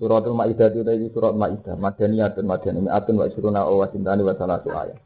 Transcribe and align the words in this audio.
Suratul 0.00 0.32
Maidah 0.32 0.72
itu 0.72 0.80
tadi 0.80 1.12
surat 1.12 1.36
Maidah, 1.36 1.76
Madaniyah, 1.76 2.32
Mi'atun 2.32 3.20
wa 3.20 3.28
Isuruna 3.28 3.68
wa 3.68 3.84
Sintani 3.92 4.24
wa 4.24 4.32
Salatu 4.32 4.72
ayat. 4.72 4.96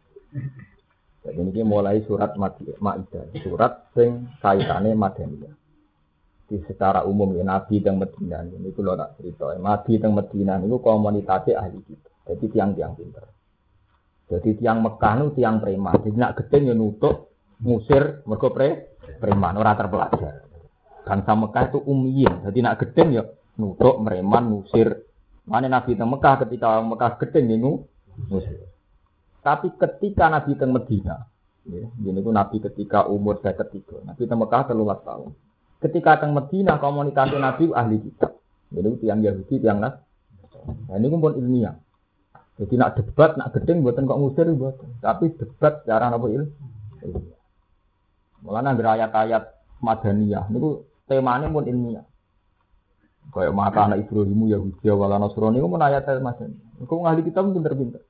Jadi 1.26 1.40
ini 1.50 1.66
mulai 1.66 1.98
surat 2.06 2.38
Maidah, 2.38 3.26
surat 3.42 3.90
sing 3.98 4.30
kaitannya 4.38 4.94
Madaniyah. 4.94 5.54
Di 6.46 6.62
secara 6.70 7.02
umum 7.08 7.34
ya 7.34 7.42
Nabi 7.42 7.82
dan 7.82 7.98
Medina 7.98 8.44
ini 8.46 8.70
itu 8.70 8.86
loh 8.86 8.94
tak 8.94 9.18
cerita. 9.18 9.56
Nabi 9.58 9.98
dan 9.98 10.14
Medina 10.14 10.60
itu 10.62 10.78
komunitasnya 10.78 11.58
ahli 11.58 11.80
kita. 11.82 12.10
Jadi 12.30 12.44
tiang-tiang 12.54 12.92
pinter. 12.94 13.24
Jadi 14.30 14.62
tiang 14.62 14.78
Mekah 14.84 15.12
itu 15.24 15.40
tiang 15.40 15.58
preman. 15.58 16.04
Jadi 16.04 16.16
nak 16.20 16.36
gede 16.38 16.70
ya 16.70 16.74
nutuk 16.76 17.32
ngusir 17.64 18.22
mereka 18.28 18.48
pre 18.52 18.68
preman 19.18 19.56
orang 19.56 19.74
terpelajar. 19.74 20.44
Bangsa 21.02 21.32
Mekah 21.32 21.64
itu 21.72 21.78
umiyin. 21.80 22.44
Jadi 22.44 22.58
nak 22.60 22.76
gede 22.76 23.02
ya 23.08 23.22
nutuk 23.58 24.00
mereman 24.02 24.50
ngusir. 24.50 25.06
Mana 25.44 25.68
nabi 25.68 25.92
teng 25.92 26.08
Mekah 26.08 26.46
ketika 26.46 26.80
Mekah 26.80 27.20
gedeng 27.20 27.52
ini 27.52 27.70
ngusir 28.32 28.74
tapi 29.44 29.68
ketika 29.76 30.32
nabi 30.32 30.56
teng 30.56 30.72
Medina 30.72 31.20
ya, 31.68 31.84
ini 31.84 32.24
nabi 32.24 32.64
ketika 32.64 33.04
umur 33.04 33.44
saya 33.44 33.60
ketiga 33.60 34.00
nabi 34.00 34.24
teng 34.24 34.40
Mekah 34.40 34.72
terluas 34.72 35.04
tahun. 35.04 35.36
Ketika 35.84 36.24
teng 36.24 36.32
Medina 36.32 36.80
komunitas 36.80 37.28
nabi 37.36 37.68
ahli 37.68 38.00
kitab. 38.00 38.40
Ini 38.72 38.98
tiang 38.98 39.20
Yahudi 39.22 39.60
tiang 39.60 39.78
Nas. 39.78 39.94
Nah, 40.64 40.96
ini 40.96 41.12
pun 41.12 41.36
ilmiah. 41.36 41.76
Jadi 42.56 42.74
nak 42.80 42.96
debat 42.96 43.36
nak 43.36 43.52
gedeng 43.52 43.84
buatan 43.84 44.08
kok 44.08 44.18
ngusir 44.18 44.48
buatan 44.56 44.88
tapi 45.04 45.30
debat 45.36 45.84
cara 45.84 46.08
apa 46.08 46.26
il? 46.32 46.48
Mulanya 48.40 48.72
ayat-ayat 48.72 49.44
Madaniyah, 49.84 50.48
itu 50.48 50.88
temanya 51.04 51.52
pun 51.52 51.68
ilmiah. 51.68 52.08
Kayak 53.32 53.56
mata 53.56 53.88
anak 53.88 54.04
Ibrahimu 54.04 54.50
Yahudi 54.52 54.86
wala 54.92 55.16
Nasrani 55.18 55.58
itu 55.58 55.68
menayat 55.70 56.04
macam. 56.20 56.52
Kau 56.84 57.02
ngahli 57.02 57.24
kita 57.24 57.40
pun 57.40 57.56
pinter-pinter. 57.56 58.02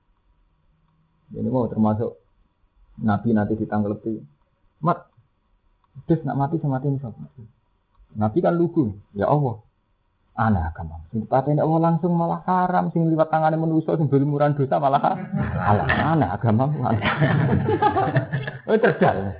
Ini 1.32 1.48
mau 1.48 1.70
termasuk 1.70 2.18
Nabi 3.00 3.34
nanti 3.34 3.56
ditanggapi. 3.58 4.20
Mat, 4.84 5.08
terus 6.04 6.22
nak 6.28 6.36
mati 6.36 6.60
sama 6.60 6.76
mati 6.78 6.92
siapa? 7.00 7.18
Nabi 8.14 8.38
kan 8.44 8.54
lugu, 8.54 8.94
ya 9.16 9.26
Allah. 9.26 9.58
Aneh 10.34 10.60
agama. 10.60 10.98
Sing 11.14 11.24
patene 11.30 11.62
Allah 11.62 11.78
langsung 11.78 12.12
malah 12.18 12.42
haram, 12.44 12.90
sing 12.90 13.06
liwat 13.06 13.30
tangane 13.30 13.54
manusa 13.54 13.94
sing 13.94 14.10
murah 14.10 14.50
dosa 14.50 14.82
malah 14.82 14.98
haram. 14.98 15.86
Aneh 15.88 16.26
agama. 16.26 16.68
Oh 18.66 18.76
terjal. 18.76 19.30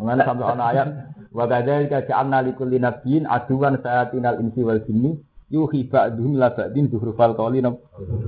Mengenai 0.00 0.24
sampai 0.24 0.48
ana 0.48 0.64
ayat 0.72 0.88
Wa 1.32 1.48
kadzalika 1.48 2.04
ja'alna 2.04 2.44
likulli 2.44 2.76
nabiyyin 2.76 3.24
aduwan 3.24 3.80
sayatinal 3.80 4.38
insi 4.44 4.60
wal 4.60 4.84
jinni 4.84 5.16
yuhi 5.48 5.88
ba'dhum 5.88 6.36
la 6.36 6.52
ba'din 6.52 6.92
zuhrufal 6.92 7.32
qawli 7.32 7.64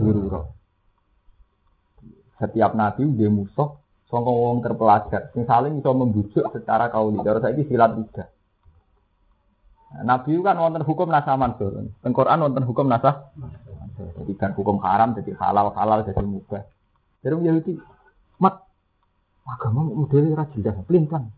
gurura. 0.00 0.48
Setiap 2.40 2.72
nabi 2.72 3.04
dia 3.14 3.28
musuh 3.28 3.76
sangka 4.08 4.30
wong 4.30 4.62
terpelajar 4.62 5.32
sing 5.34 5.42
saling 5.48 5.80
iso 5.80 5.90
membujuk 5.90 6.46
secara 6.54 6.88
kauli. 6.92 7.18
Cara 7.22 7.38
saiki 7.42 7.66
silat 7.66 7.94
tiga. 7.98 8.24
Nabi 10.02 10.34
kan 10.42 10.58
wonten 10.58 10.82
hukum 10.82 11.06
nasah 11.06 11.38
mansur. 11.38 11.86
Teng 12.02 12.12
Quran 12.14 12.42
wonten 12.42 12.66
hukum 12.66 12.90
nasah. 12.90 13.30
Jadi 13.94 14.32
kan 14.34 14.50
hukum 14.58 14.82
haram 14.82 15.14
jadi 15.14 15.38
halal 15.38 15.70
halal 15.70 16.02
jadi 16.02 16.24
mubah. 16.26 16.66
Jadi 17.22 17.34
Yahudi 17.46 17.72
mat 17.78 17.93
agama 19.44 19.84
model 19.84 20.32
ora 20.32 20.48
jelas, 20.56 20.76
pelan 20.88 21.28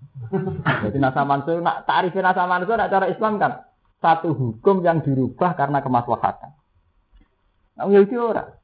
Jadi 0.86 0.98
nasa 1.02 1.26
mansur, 1.26 1.58
nak 1.58 1.84
tarifin 1.84 2.22
nasa 2.22 2.46
mansur, 2.46 2.78
nak 2.78 2.90
cara 2.90 3.10
Islam 3.10 3.42
kan 3.42 3.66
satu 3.98 4.32
hukum 4.32 4.86
yang 4.86 5.02
dirubah 5.02 5.58
karena 5.58 5.82
kemaslahatan. 5.82 6.54
Nah, 7.76 7.90
Yahudi 7.90 8.16
ora. 8.16 8.54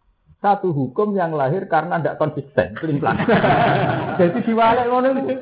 Satu 0.42 0.74
hukum 0.74 1.14
yang 1.14 1.38
lahir 1.38 1.70
karena 1.70 2.02
tidak 2.02 2.18
konsisten, 2.18 2.74
pelan 2.74 3.14
Jadi 4.18 4.38
diwalek 4.42 4.86
ngono 4.90 5.08
itu. 5.14 5.34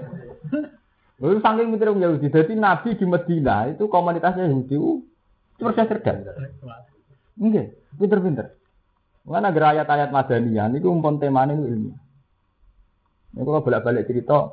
Lalu 1.21 1.41
saking 1.41 1.69
mikir 1.73 1.89
Yahudi. 1.89 2.29
Jadi 2.29 2.53
Nabi 2.57 2.97
di 2.97 3.05
Medina 3.09 3.65
itu 3.69 3.89
komunitasnya 3.89 4.49
Yahudi 4.49 4.77
itu 4.77 5.01
persis 5.57 5.89
cerdas. 5.89 6.21
Enggak, 7.41 7.73
pinter-pinter. 7.97 8.61
Mana 9.25 9.53
ayat-ayat 9.53 10.13
Madaniyah 10.13 10.69
itu 10.77 10.89
umpon 10.89 11.17
temane 11.17 11.57
itu 11.57 11.65
ilmiah. 11.65 12.01
Ini 13.31 13.43
kalau 13.47 13.63
bolak-balik 13.63 14.11
cerita, 14.11 14.51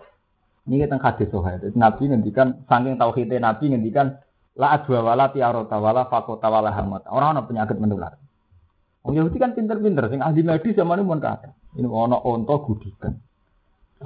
ini 0.69 0.83
kita 0.83 1.01
hadis 1.01 1.27
sohail. 1.33 1.59
Nabi 1.73 2.03
ngendikan, 2.11 2.61
saking 2.69 2.99
tauhidnya 3.01 3.41
Nabi 3.41 3.73
ngendikan, 3.73 4.21
la 4.57 4.77
adwa 4.77 5.13
wala 5.13 5.29
tiarota 5.33 5.77
wala 5.81 6.05
fakota 6.11 6.47
wala 6.49 6.69
hamat. 6.73 7.09
Orang 7.09 7.37
ada 7.37 7.41
penyakit 7.45 7.77
menular. 7.77 8.17
Orang 9.01 9.23
Yahudi 9.23 9.37
kan 9.39 9.55
pinter-pinter, 9.55 10.11
sing 10.11 10.19
ahli 10.19 10.43
medis 10.43 10.75
zaman 10.75 10.99
ini 10.99 11.17
kata. 11.23 11.55
Ini 11.79 11.87
ono 11.87 12.17
onto 12.19 12.55
gudikan. 12.65 13.15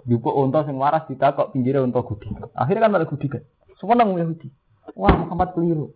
Yupo 0.07 0.29
onto 0.31 0.61
sing 0.63 0.77
waras 0.79 1.03
kita 1.09 1.35
kok 1.35 1.51
pinggirnya 1.51 1.81
onto 1.81 1.99
gudikan. 2.05 2.47
Akhirnya 2.53 2.87
kan 2.87 2.91
malah 2.93 3.09
gudikan. 3.09 3.41
Semua 3.81 3.97
orang 3.97 4.17
Yahudi. 4.17 4.47
Wah 4.93 5.13
Muhammad 5.17 5.49
keliru. 5.57 5.87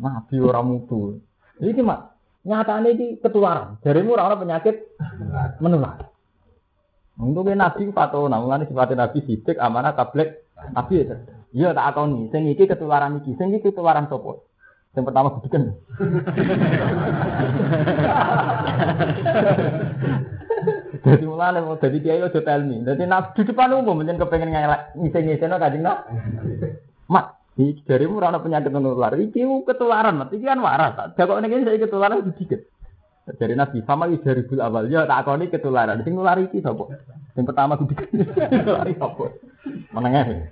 Nabi 0.00 0.34
orang 0.40 0.64
mutu. 0.66 1.20
Ini 1.60 1.82
mak 1.82 2.16
nyatanya 2.46 2.88
ini 2.88 3.06
ketularan. 3.20 3.82
Jarimu 3.84 4.16
orang 4.16 4.40
penyakit 4.40 4.76
menular. 5.60 6.09
Untuk 7.20 7.44
nabi 7.52 7.92
fatona, 7.92 8.40
mulane 8.40 8.64
sifatnya 8.64 9.04
nabi 9.04 9.20
sidik 9.28 9.60
amanah 9.60 9.92
tablet 9.92 10.48
nabi 10.72 11.04
ya. 11.04 11.20
Iya 11.50 11.68
tak 11.76 11.98
nih, 12.00 12.30
sing 12.32 12.42
iki 12.48 12.64
ketularan 12.64 13.20
iki, 13.20 13.36
sing 13.36 13.52
iki 13.52 13.68
ketularan 13.68 14.08
sopo. 14.08 14.48
Yang 14.96 15.04
pertama 15.06 15.36
budikan. 15.36 15.62
Jadi 21.00 21.24
mulane 21.24 21.64
mau 21.64 21.80
jadi 21.80 21.96
kiai 22.02 22.20
ojo 22.20 22.40
tell 22.44 22.60
me. 22.68 22.84
Jadi 22.84 23.08
nabi 23.08 23.32
di 23.32 23.42
depan 23.48 23.72
umum 23.72 23.96
menjen 24.00 24.20
kepengen 24.20 24.52
ngelak 24.52 24.92
ngisi-ngisino 25.00 25.56
kanjeng 25.56 25.80
nak. 25.80 26.04
Mak, 27.08 27.56
iki 27.56 27.80
jarimu 27.88 28.20
ora 28.20 28.28
ana 28.28 28.44
penyakit 28.44 28.68
menular. 28.68 29.16
Iki 29.16 29.40
ketularan, 29.64 30.20
mat. 30.20 30.28
Kan 30.28 30.60
waras. 30.60 31.16
Jakok 31.16 31.40
ning 31.40 31.64
saya 31.64 31.80
ketularan 31.80 32.20
sedikit. 32.28 32.60
Dari 33.28 33.54
Nabi 33.54 33.84
sama 33.86 34.10
dari 34.10 34.42
bul 34.42 34.58
awal 34.58 34.90
ya 34.90 35.06
tak 35.06 35.28
koni 35.28 35.52
ketularan. 35.52 36.02
Sing 36.02 36.16
nulari 36.16 36.48
iki 36.48 36.64
sapa? 36.64 36.88
Sing 37.36 37.44
pertama 37.46 37.78
kudu 37.78 37.94
nulari 38.66 38.96
sapa? 38.96 39.24
Menengah. 39.94 40.50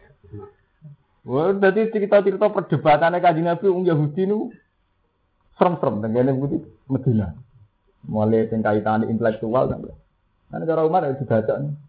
Wah, 1.28 1.52
jadi 1.52 1.92
cerita-cerita 1.92 2.48
perdebatannya 2.48 3.18
kaji 3.20 3.42
Nabi 3.44 3.66
Ung 3.68 3.84
Yahudi 3.84 4.24
nu 4.24 4.48
serem-serem 5.58 6.00
dengan 6.00 6.32
yang 6.32 6.38
putih 6.40 6.60
Medina. 6.86 7.34
Mulai 8.06 8.48
yang 8.48 8.62
kaitan 8.62 9.04
intelektual 9.10 9.68
kan. 9.68 9.84
Karena 10.48 10.64
cara 10.64 10.82
Umar 10.86 11.04
ya 11.04 11.18
dibaca 11.18 11.54
nih. 11.60 11.87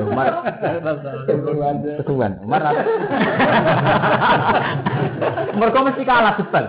Umar 0.00 0.32
ketuan. 2.00 2.32
Umar 2.44 2.62
Mereka 5.50 5.78
mesti 5.84 6.02
kalah 6.06 6.34
debat. 6.40 6.64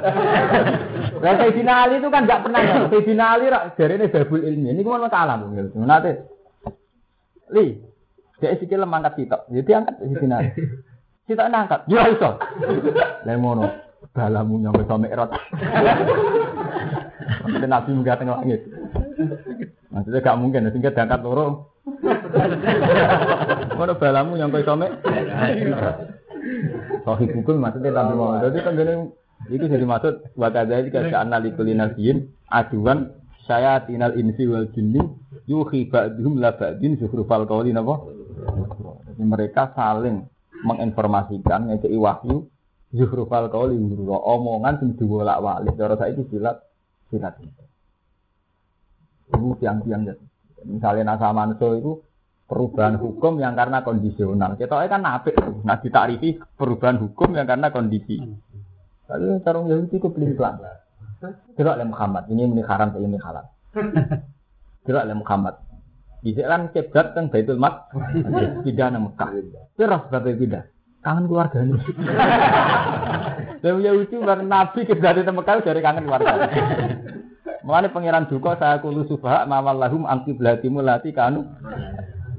Nah, 1.22 1.34
Sayyidina 1.38 1.73
Ali 1.85 2.01
itu 2.01 2.09
kan 2.09 2.25
nggak 2.25 2.41
pernah 2.44 2.61
ya. 2.66 2.75
Sayyidina 2.90 3.25
Ali 3.38 3.45
dari 3.78 3.94
ini 3.95 4.06
babul 4.11 4.41
ilmi. 4.41 4.67
Ini 4.73 4.81
cuma 4.84 5.07
kalah. 5.07 5.38
Nanti, 5.41 6.11
li, 7.55 7.78
dia 8.41 8.58
sikil 8.58 8.84
mangkat 8.84 9.16
sitok. 9.16 9.47
Jadi 9.53 9.72
angkat 9.72 9.96
Sayyidina 10.02 10.35
Ali. 10.41 10.52
Sitok 11.29 11.47
nangkat. 11.47 11.79
Ya 11.87 12.09
iso. 12.09 12.41
Lemono. 13.23 13.70
Balamu 14.11 14.59
nyampe 14.59 14.84
sama 14.90 15.08
erot. 15.08 15.31
Nanti 17.47 17.67
Nabi 17.70 17.90
munggah 17.96 18.17
tengah 18.20 18.43
langit. 18.43 18.61
Maksudnya 19.91 20.23
gak 20.23 20.40
mungkin, 20.40 20.72
sehingga 20.72 20.96
diangkat 20.96 21.20
loro. 21.22 21.76
Mana 23.78 23.93
balamu 23.97 24.37
nyampe 24.37 24.63
sama 24.63 24.87
Sohi 27.01 27.25
hukum 27.33 27.57
maksudnya 27.57 27.91
tapi 27.93 28.13
mau. 28.13 28.37
Jadi 28.37 28.59
kan 28.61 28.73
itu 29.49 29.66
jadi 29.66 29.85
maksud 29.85 30.37
wa 30.37 30.53
kadzalika 30.53 31.01
ja'alna 31.09 31.41
likulli 31.41 31.73
nabiyyin 31.73 32.29
aduan 32.45 33.09
saya 33.49 33.81
tinal 33.89 34.13
insi 34.13 34.45
wal 34.45 34.69
jinni 34.69 35.01
yuhi 35.49 35.89
ba'dhum 35.89 36.37
la 36.37 36.53
ba'din 36.53 37.01
zukhrufal 37.01 37.49
qawli 37.49 37.73
napa? 37.73 38.05
Jadi 39.09 39.23
mereka 39.25 39.73
saling 39.73 40.29
menginformasikan 40.61 41.73
ngekei 41.73 41.97
wahyu 41.97 42.45
zukhrufal 42.93 43.49
qawli 43.49 43.81
omongan 44.05 44.78
sing 44.78 44.89
diwolak-walik 44.93 45.73
cara 45.73 45.97
saiki 45.97 46.22
silat 46.29 46.61
silat 47.09 47.33
Itu 49.31 49.57
tiang-tiang 49.57 50.05
jadi. 50.05 50.25
Misalnya 50.69 51.17
nasa 51.17 51.33
manso 51.33 51.73
itu 51.73 51.91
perubahan 52.52 53.00
hukum 53.00 53.40
yang 53.40 53.56
karena 53.56 53.80
kondisional. 53.80 54.59
Kita 54.59 54.76
kan 54.92 55.08
apik. 55.08 55.40
Nah 55.64 55.80
ditarifi 55.80 56.36
perubahan 56.59 57.00
hukum 57.00 57.32
yang 57.32 57.48
karena 57.48 57.72
kondisi. 57.72 58.20
Tapi 59.08 59.40
cara 59.40 59.64
Yahudi 59.64 59.96
itu 59.96 60.12
pelin 60.12 60.36
pelan. 60.36 60.59
Tidak 61.56 61.72
oleh 61.72 61.88
Muhammad. 61.88 62.28
Ini 62.28 62.52
ini 62.52 62.59
haram, 62.68 62.92
ini 63.00 63.16
halal. 63.24 63.48
Tidak 64.84 65.00
oleh 65.00 65.16
Muhammad. 65.16 65.64
Bisa 66.20 66.46
kan 66.46 66.70
keblat 66.76 67.18
kan 67.18 67.34
Baitul 67.34 67.58
Mat, 67.58 67.90
pindah 68.62 68.88
nang 68.94 69.09
Mekah. 69.09 69.30
Terus 69.74 70.03
bapak 70.12 70.38
pindah. 70.38 70.64
Kangen 71.02 71.26
keluarga 71.26 71.66
ini. 71.66 71.82
Dan 73.66 73.82
Yahudi 73.82 74.22
bareng 74.22 74.46
Nabi 74.46 74.86
keblat 74.86 75.18
di 75.18 75.26
Mekah 75.26 75.66
dari 75.66 75.82
kangen 75.82 76.06
keluarga. 76.06 76.34
Mulane 77.66 77.94
pangeran 77.94 78.26
duka 78.26 78.58
saya 78.58 78.82
kulu 78.82 79.06
subha 79.06 79.46
mawal 79.46 79.78
lahum 79.78 80.06
angki 80.09 80.34
belatimu 80.34 80.82
lati 80.82 81.14
kanu. 81.14 81.46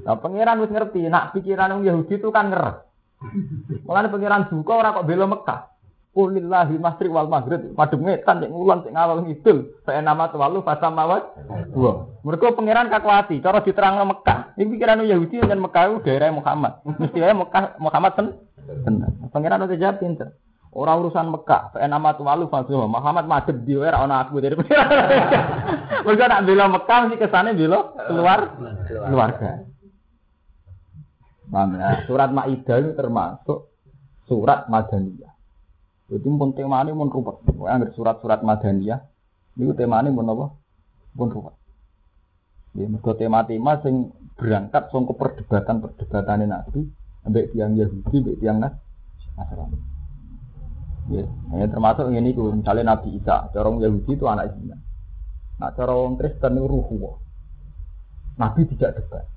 Nah, 0.03 0.19
pangeran 0.19 0.59
wis 0.59 0.71
ngerti, 0.71 1.07
nak 1.07 1.31
pikiran 1.31 1.79
wong 1.79 1.83
Yahudi 1.87 2.19
itu 2.19 2.27
kan 2.27 2.51
nger. 2.51 2.83
Mulane 3.87 4.07
pangeran 4.11 4.51
duka 4.51 4.73
ora 4.75 4.95
kok 4.95 5.07
bela 5.07 5.25
Mekah. 5.27 5.59
Kulillahi 6.13 6.77
masri 6.77 7.09
wal 7.09 7.25
maghrib 7.25 7.73
madhep 7.73 7.97
ngetan 7.97 8.45
nek 8.45 8.53
ngulon 8.53 8.85
sing 8.85 8.93
ngalor 8.93 9.25
ngidul. 9.25 9.81
Fa 9.81 9.97
nama 9.97 10.29
tawalu 10.29 10.61
fasamawat. 10.61 11.23
Dua. 11.73 12.21
Mergo 12.21 12.53
pangeran 12.53 12.93
kakuati 12.93 13.41
cara 13.41 13.65
diterangno 13.65 14.05
Mekah. 14.05 14.53
Iki 14.53 14.77
pikiran 14.77 15.01
Yahudi 15.01 15.41
dan 15.41 15.57
Mekah 15.57 15.89
itu 15.89 16.05
daerah 16.05 16.29
Muhammad. 16.29 16.85
Mesti 16.85 17.17
ae 17.17 17.33
Mekah 17.33 17.81
Muhammad 17.81 18.11
ten. 18.13 18.27
Pangeran 19.33 19.65
udah 19.65 19.73
jawab 19.79 19.97
pinter. 19.97 20.29
Orang 20.73 21.05
urusan 21.05 21.29
Mekah, 21.29 21.73
fa 21.73 21.81
nama 21.85 22.13
tawalu 22.13 22.45
fasamawat. 22.45 22.93
Muhammad 22.93 23.25
madhep 23.25 23.57
di 23.65 23.73
ora 23.73 23.97
ana 23.97 24.21
aku 24.21 24.37
dari 24.37 24.53
pangeran. 24.53 24.89
Mergo 26.05 26.25
nak 26.29 26.45
bela 26.45 26.65
Mekah 26.69 26.97
mesti 27.09 27.17
kesane 27.17 27.57
bela 27.57 27.89
keluar 28.05 28.39
keluarga. 29.09 29.65
Paham 31.53 31.77
ya? 31.77 32.09
Surat 32.09 32.33
Maidah 32.33 32.77
itu 32.81 32.91
termasuk 32.97 33.69
surat 34.25 34.65
Madaniyah. 34.73 35.33
Jadi 36.09 36.25
pun 36.25 36.57
tema 36.57 36.81
ini 36.81 36.97
pun 36.97 37.13
ruwet. 37.13 37.45
Pokoknya 37.45 37.93
surat-surat 37.93 38.41
Madaniyah, 38.41 38.99
itu 39.61 39.73
tema 39.77 40.01
ini 40.01 40.09
pun 40.09 40.25
apa? 40.33 40.45
Pun 41.13 41.29
ruwet. 41.29 41.55
Ya, 42.73 42.89
mergo 42.89 43.13
tema-tema 43.13 43.77
sing 43.85 44.09
berangkat 44.33 44.89
song 44.89 45.05
ke 45.05 45.13
perdebatan-perdebatan 45.13 46.49
Nabi, 46.49 46.89
ambek 47.21 47.53
tiang 47.53 47.77
Yahudi, 47.77 48.17
ambek 48.17 48.37
tiang 48.41 48.57
Nas, 48.57 48.73
Nasrani. 49.37 49.77
Ya, 51.13 51.21
ya, 51.53 51.69
termasuk 51.69 52.09
ini 52.09 52.33
tuh, 52.33 52.49
misalnya 52.49 52.97
Nabi 52.97 53.13
Isa, 53.21 53.45
corong 53.53 53.77
Yahudi 53.77 54.17
itu 54.17 54.25
anak 54.25 54.57
Zina. 54.57 54.73
Nah, 55.61 55.69
corong 55.77 56.17
Kristen 56.17 56.57
itu 56.57 56.65
ruhu. 56.65 57.13
Nabi 58.41 58.65
tidak 58.73 58.97
debat. 58.97 59.29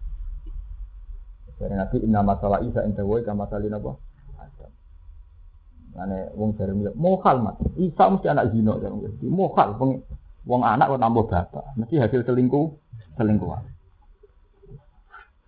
Dari 1.57 1.75
Nabi 1.75 1.97
inna 2.05 2.21
masalah 2.21 2.61
Isa 2.61 2.85
inta 2.85 3.01
woi 3.01 3.25
kama 3.25 3.49
salin 3.49 3.73
apa? 3.73 3.97
Adam. 4.37 4.71
Ane 5.97 6.19
wong 6.37 6.53
dari 6.57 6.73
milik 6.77 6.93
mohal 6.97 7.41
mas. 7.41 7.57
Isa 7.81 8.13
mesti 8.13 8.29
anak 8.29 8.53
zino 8.53 8.77
dari. 8.77 8.93
Mohal 9.25 9.81
wong 10.45 10.61
anak 10.61 10.93
kok 10.93 11.01
nambah 11.01 11.25
bapak. 11.33 11.65
Mesti 11.81 11.97
hasil 11.97 12.29
selingkuh 12.29 12.67
selingkuhan. 13.17 13.65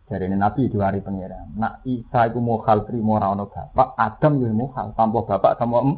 Dari 0.09 0.25
ini 0.25 0.41
Nabi 0.41 0.73
diwari 0.73 1.05
pengiran. 1.05 1.53
Nak 1.61 1.85
Isa 1.85 2.33
itu 2.33 2.41
mohal 2.41 2.89
terima 2.89 3.21
orang 3.21 3.45
bapak. 3.45 3.93
Adam 4.01 4.41
juga 4.41 4.57
mohal 4.57 4.87
tanpa 4.97 5.21
bapak 5.21 5.61
sama 5.61 5.85
em. 5.85 5.93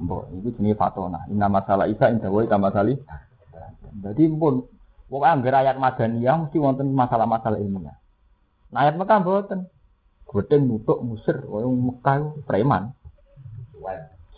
Mbok 0.00 0.32
itu 0.38 0.48
jenis 0.56 0.78
fatona. 0.78 1.26
Inna 1.28 1.50
masalah 1.50 1.90
Isa 1.90 2.08
inta 2.08 2.30
woi 2.30 2.46
kama 2.46 2.70
salin. 2.70 2.96
Jadi 4.00 4.30
pun 4.38 4.62
Pokoknya 5.10 5.34
anggar 5.34 5.54
ayat 5.58 5.76
Madaniyah 5.82 6.36
mesti 6.46 6.56
wonten 6.62 6.94
masalah-masalah 6.94 7.58
ilmiah. 7.58 7.98
Nah, 8.70 8.86
ayat 8.86 8.94
Mekah 8.98 9.18
mboten. 9.22 9.60
Godeng 10.30 10.70
nutuk 10.70 11.02
musir, 11.02 11.42
wong 11.42 11.90
Mekah 11.90 12.38
preman. 12.46 12.94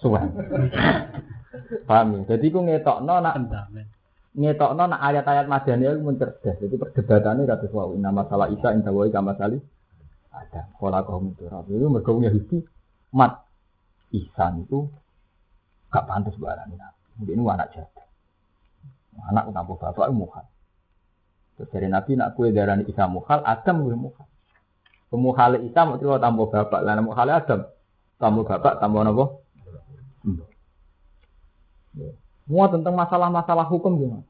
Suwen. 0.00 0.32
Paham 1.88 2.24
ya? 2.24 2.34
Jadi 2.34 2.46
ku 2.48 2.64
ngetokno 2.64 3.22
nak 3.22 3.36
ngetokno 4.32 4.82
nak 4.88 5.02
ayat-ayat 5.04 5.46
Madaniyah 5.46 5.92
itu 5.94 6.02
mencerdas. 6.02 6.56
Jadi 6.58 6.74
perdebatannya 6.80 7.44
kata 7.44 7.66
suau. 7.68 7.92
Inna 7.92 8.10
masalah 8.10 8.48
Isa 8.48 8.72
inda 8.72 8.90
wai 8.90 9.12
kama 9.12 9.36
sali. 9.36 9.60
Ada. 10.32 10.72
Kola 10.80 11.04
kaum 11.04 11.36
itu. 11.36 11.44
Itu 11.46 11.86
mereka 11.92 12.10
Yahudi. 12.16 12.58
Mat. 13.12 13.44
Isa 14.12 14.52
itu 14.56 14.88
gak 15.92 16.08
pantas 16.08 16.36
barang 16.40 16.72
ini. 16.72 16.88
Mungkin 17.20 17.36
ini 17.36 17.42
anak 17.44 17.68
jatuh. 17.76 18.06
Anak 19.28 19.52
tanpa 19.52 19.76
bapak 19.76 20.08
itu 20.08 20.16
muhal. 20.16 20.44
Terus 21.56 21.68
dari 21.68 21.88
Nabi 21.88 22.16
nak 22.16 22.34
kue 22.34 22.50
darah 22.50 22.80
Isa 22.80 23.04
muhal, 23.06 23.40
Adam 23.44 23.76
kue 23.84 23.96
muhal. 23.96 24.26
Pemuhal 25.12 25.60
Isa 25.68 25.84
mau 25.84 26.00
terima 26.00 26.16
tambah 26.16 26.48
bapak, 26.48 26.80
lalu 26.80 27.12
muhal 27.12 27.28
Adam 27.28 27.60
tambah 28.16 28.44
bapak 28.48 28.80
tambah 28.80 29.00
nopo. 29.04 29.24
Semua 32.48 32.66
tentang 32.72 32.94
masalah-masalah 32.96 33.66
hukum 33.68 33.92
gimana? 34.00 34.26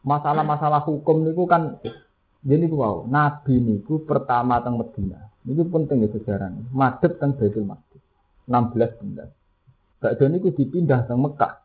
Masalah-masalah 0.00 0.84
hukum 0.84 1.24
niku 1.24 1.44
kan 1.44 1.80
jadi 2.40 2.72
wow, 2.72 3.04
Nabi 3.04 3.60
niku 3.60 4.00
pertama 4.08 4.64
teng 4.64 4.80
Medina. 4.80 5.28
Itu 5.44 5.60
penting 5.68 6.04
ya 6.04 6.08
sejarah. 6.08 6.48
Madep 6.72 7.20
teng 7.20 7.36
Baitul 7.36 7.68
Maqdis. 7.68 8.00
16 8.48 8.96
bulan. 8.96 9.28
Bakda 10.00 10.24
niku 10.32 10.48
dipindah 10.56 11.04
teng 11.04 11.20
Mekah. 11.20 11.60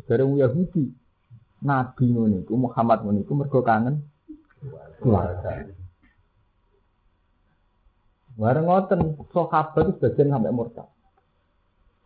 Sejarah 0.00 0.48
Yahudi. 0.48 1.05
Nabi 1.66 2.04
ngono 2.14 2.46
Muhammad 2.54 3.02
ngono 3.02 3.26
mergo 3.26 3.60
kangen 3.66 4.06
keluarga. 5.02 5.66
Bareng 8.36 8.66
ngoten 8.68 9.00
sahabat 9.32 9.82
itu 9.88 9.92
sebagian 9.98 10.30
sampai 10.30 10.54
murtad. 10.54 10.86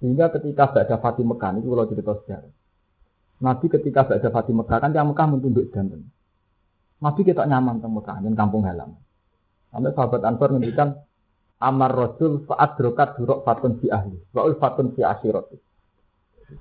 Sehingga 0.00 0.32
ketika 0.32 0.72
Ba'da 0.72 0.96
Fatih 0.96 1.26
Mekah 1.26 1.60
itu 1.60 1.68
kalau 1.68 1.90
cerita 1.90 2.12
sejarah. 2.24 2.52
Nabi 3.44 3.66
ketika 3.68 4.00
Ba'da 4.08 4.28
Fatih 4.32 4.54
Mekah 4.56 4.78
kan 4.80 4.90
yang 4.96 5.12
Mekah 5.12 5.26
mentunduk 5.28 5.68
dan 5.74 6.08
Nabi 7.00 7.20
kita 7.24 7.44
nyaman 7.44 7.84
teng 7.84 7.92
Mekah 7.92 8.16
dan 8.24 8.32
kampung 8.32 8.64
halaman. 8.64 8.96
Sampai 9.70 9.92
sahabat 9.92 10.20
Ansor 10.24 10.56
ngendikan 10.56 10.98
Amar 11.60 11.92
Rasul 11.92 12.48
saat 12.48 12.80
drokat 12.80 13.20
durok 13.20 13.44
fatun 13.44 13.76
fi 13.84 13.92
ahli, 13.92 14.16
wa 14.32 14.48
fatun 14.56 14.96
fi 14.96 15.04
asyirat. 15.04 15.52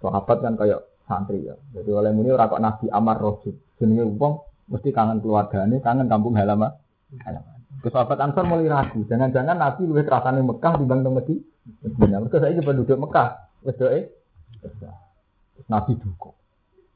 Sahabat 0.04 0.38
kan 0.44 0.60
kayak 0.60 0.84
santri 1.10 1.42
ya. 1.42 1.58
Jadi 1.74 1.90
oleh 1.90 2.14
muni 2.14 2.30
ora 2.30 2.46
kok 2.46 2.62
Nabi 2.62 2.86
Amar 2.94 3.18
Rasul. 3.18 3.58
Jenenge 3.82 4.06
wong 4.06 4.46
mesti 4.70 4.94
kangen 4.94 5.18
keluargane, 5.18 5.82
kangen 5.82 6.06
kampung 6.06 6.38
halaman. 6.38 6.70
Halaman. 7.26 7.58
Ke 7.82 7.90
sahabat 7.90 8.22
Ansor 8.22 8.46
mulai 8.46 8.70
ragu, 8.70 9.08
jangan-jangan 9.08 9.56
Nabi 9.58 9.88
lebih 9.88 10.06
kerasane 10.06 10.44
Mekah 10.46 10.74
dibanding 10.78 11.16
Medina. 11.16 11.50
Medina. 11.82 12.18
Mereka 12.22 12.38
saya 12.42 12.62
penduduk 12.62 12.98
Mekah. 13.00 13.28
Wes 13.66 13.76
doe. 13.78 14.00
Nabi 15.70 15.92
duka. 15.98 16.32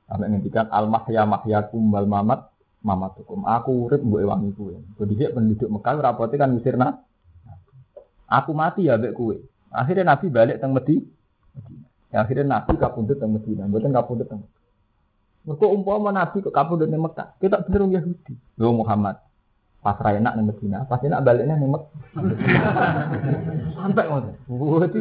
Sampai 0.10 0.28
ngendikan 0.30 0.68
al 0.70 0.86
mahya 0.92 1.24
mahyakum 1.24 1.84
wal 1.94 2.10
mamat 2.10 2.52
mamatukum. 2.84 3.48
Aku 3.48 3.88
urip 3.88 4.02
mbok 4.04 4.22
ewangi 4.22 4.50
kowe. 4.54 4.76
Jadi 5.04 5.32
penduduk 5.32 5.70
Mekah 5.72 5.94
rapote 6.04 6.36
kan 6.36 6.52
misirna. 6.52 7.00
Aku 8.28 8.52
mati 8.52 8.90
ya 8.90 9.00
mbek 9.00 9.16
kowe. 9.16 9.38
Akhirnya 9.72 10.14
Nabi 10.14 10.28
balik 10.30 10.60
teng 10.60 10.76
Medina. 10.76 11.06
Ya, 12.14 12.22
akhirnya 12.22 12.46
Nabi 12.46 12.78
kapundut 12.78 13.18
teng 13.18 13.34
Medina, 13.34 13.66
mboten 13.66 13.90
kapundut 13.90 14.30
teng. 14.30 14.46
Mergo 15.50 15.66
umpama 15.74 16.14
Nabi 16.14 16.46
kok 16.46 16.54
kapundut 16.54 16.86
teng 16.86 17.02
Mekah, 17.02 17.34
kita 17.42 17.66
bener 17.66 17.90
Yahudi. 17.90 18.38
Yo 18.54 18.70
Muhammad. 18.70 19.18
Pas 19.82 19.98
ra 20.00 20.16
enak 20.16 20.38
ning 20.38 20.46
Medina, 20.48 20.86
pas 20.86 21.02
enak 21.02 21.26
baliknya 21.26 21.58
ning 21.58 21.74
Mekah. 21.74 21.90
Sampai 23.82 24.06
ngono. 24.06 24.30
Berarti 24.46 25.00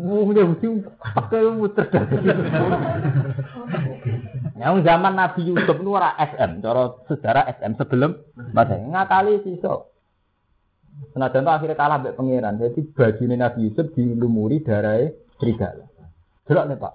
wong 0.00 0.32
Yahudi 0.32 0.66
pakai 1.04 1.52
muter 1.52 1.84
Yang 4.56 4.74
zaman 4.88 5.12
Nabi 5.20 5.52
Yusuf 5.52 5.76
itu 5.76 5.90
ora 5.92 6.16
SM, 6.16 6.64
cara 6.64 6.96
sejarah 7.12 7.44
SM 7.60 7.76
sebelum 7.76 8.16
masa 8.56 8.80
ngakali 8.80 9.44
sisok. 9.44 9.92
Senajan 11.12 11.44
itu 11.44 11.52
akhirnya 11.52 11.76
kalah 11.76 12.00
mbek 12.00 12.16
pangeran. 12.16 12.56
Jadi 12.56 12.80
bajune 12.96 13.36
Nabi 13.36 13.68
Yusuf 13.68 13.92
dilumuri 13.92 14.64
darah 14.64 15.12
serigala. 15.36 15.87
Delok 16.48 16.64
nih 16.64 16.78
Pak. 16.80 16.94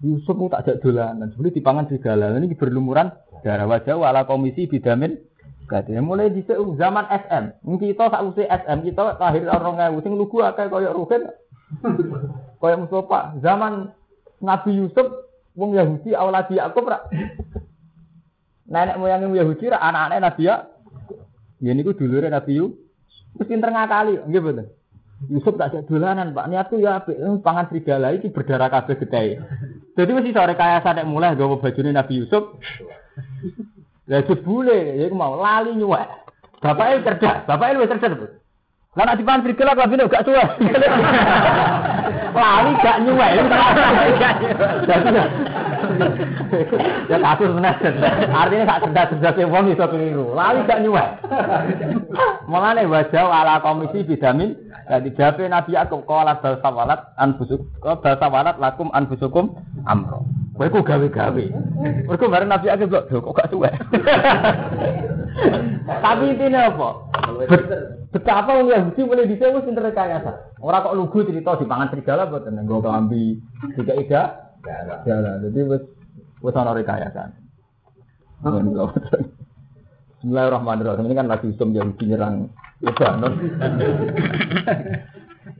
Yusuf 0.00 0.32
mu 0.32 0.48
tak 0.48 0.64
jak 0.64 0.80
dolanan, 0.80 1.28
sebelum 1.34 1.52
dipangan 1.52 1.84
serigala. 1.90 2.32
Ini 2.32 2.56
berlumuran 2.56 3.12
darah 3.44 3.68
wajah 3.68 4.00
wala 4.00 4.24
komisi 4.24 4.64
bidamin 4.64 5.12
Gati 5.70 5.94
mulai 6.02 6.34
di 6.34 6.42
zaman 6.50 7.06
SM. 7.06 7.62
Kita 7.62 8.10
sak 8.10 8.26
usi 8.26 8.42
SM 8.42 8.90
kita 8.90 9.22
lahir 9.22 9.46
orang 9.46 9.78
ngewu 9.78 10.02
sing 10.02 10.18
lugu 10.18 10.42
akeh 10.42 10.66
koyo 10.66 10.90
Ruhin. 10.90 11.30
koyo 12.58 12.74
Mustafa. 12.82 13.38
Zaman 13.38 13.94
Nabi 14.42 14.82
Yusuf 14.82 15.30
wong 15.54 15.78
Yahudi 15.78 16.10
awaladi 16.10 16.58
Yakub 16.58 16.90
ra. 16.90 17.06
Nenek 18.66 18.98
moyang 18.98 19.30
Yahudi 19.30 19.70
ra 19.70 19.78
anak-anak 19.78 20.18
Nabi 20.18 20.42
ya. 20.50 20.66
Ya 21.62 21.70
niku 21.70 21.94
dulure 21.94 22.26
Nabi 22.26 22.58
Yusuf. 22.58 22.74
Wis 23.38 23.46
pinter 23.46 23.70
ngakali, 23.70 24.26
nggih. 24.26 24.66
Yusuf 25.28 25.52
tak 25.60 25.76
jadi 25.76 25.84
dolanan, 25.84 26.32
Pak. 26.32 26.48
Niatku 26.48 26.80
ya 26.80 27.04
apik, 27.04 27.20
pangan 27.44 27.68
serigala 27.68 28.16
iki 28.16 28.32
berdarah 28.32 28.72
kabeh 28.72 28.96
gede. 29.04 29.36
Jadi 29.92 30.10
mesti 30.16 30.32
sore 30.32 30.56
kaya 30.56 30.80
sadek 30.80 31.04
mulai 31.04 31.36
gawa 31.36 31.60
bajune 31.60 31.92
Nabi 31.92 32.24
Yusuf. 32.24 32.56
Lah 34.08 34.24
jebule 34.24 34.96
ya 34.96 35.12
mau 35.12 35.36
lali 35.36 35.76
nyuwek. 35.76 36.08
Bapaknya 36.64 37.04
cerdas, 37.04 37.44
bapaknya 37.44 37.84
lebih 37.84 38.00
cerdas. 38.00 38.32
Lah 38.96 39.04
nek 39.06 39.22
dipan 39.22 39.44
frigel 39.46 39.70
aku 39.70 39.80
lambene 39.84 40.08
gak 40.10 40.24
suwe. 40.26 40.44
Lali 42.34 42.72
gak 42.80 42.98
nyuwek. 43.04 43.30
Ya 47.06 47.16
kasus 47.22 47.54
bener. 47.54 47.74
Artinya 48.34 48.64
gak 48.66 48.82
cerdas-cerdas 48.88 49.36
e 49.38 49.44
wong 49.46 49.70
iso 49.70 49.84
keliru. 49.84 50.34
Lali 50.34 50.66
gak 50.66 50.80
nyuwek. 50.82 51.06
Mulane 52.50 52.88
wajah 52.88 53.30
ala 53.30 53.62
komisi 53.62 54.02
bidamin 54.02 54.58
jadi 54.90 55.08
jabe 55.14 55.46
Nabi 55.46 55.78
aku 55.78 56.02
kala 56.02 56.42
bal 56.42 56.58
sawalat 56.58 57.14
anfusuk 57.14 57.62
bal 57.78 58.18
sawalat 58.18 58.58
lakum 58.58 58.90
anfusukum 58.90 59.54
amro. 59.86 60.26
Kowe 60.58 60.66
ku 60.66 60.82
gawe-gawe. 60.82 61.44
Mergo 62.10 62.26
bareng 62.26 62.50
Nabi 62.50 62.66
aku 62.68 62.90
kok 62.90 63.06
kok 63.06 63.36
gak 63.38 63.50
suwe. 63.54 63.70
Tapi 66.04 66.24
intinya 66.34 66.68
apa? 66.68 66.88
Betapa 68.10 68.58
wong 68.58 68.74
Yahudi 68.74 69.00
mulai 69.06 69.30
dhisik 69.30 69.54
wis 69.54 69.62
pinter 69.62 69.86
rekayasa. 69.86 70.58
Ora 70.58 70.82
kok 70.82 70.98
lugu 70.98 71.22
cerita 71.22 71.54
di 71.54 71.70
pangan 71.70 71.94
serigala 71.94 72.26
boten 72.26 72.58
nggo 72.58 72.82
kelambi 72.82 73.38
tiga 73.78 73.94
ida. 73.94 74.22
Ya, 75.06 75.38
jadi 75.38 75.60
wis 75.70 75.82
wis 76.42 76.58
ana 76.58 76.74
rekayasa. 76.74 77.30
Bismillahirrahmanirrahim. 80.20 81.06
Ini 81.06 81.16
kan 81.16 81.30
lagi 81.30 81.54
usum 81.54 81.72
Yahudi 81.72 82.10
nyerang 82.10 82.50
Lebanon. 82.80 83.32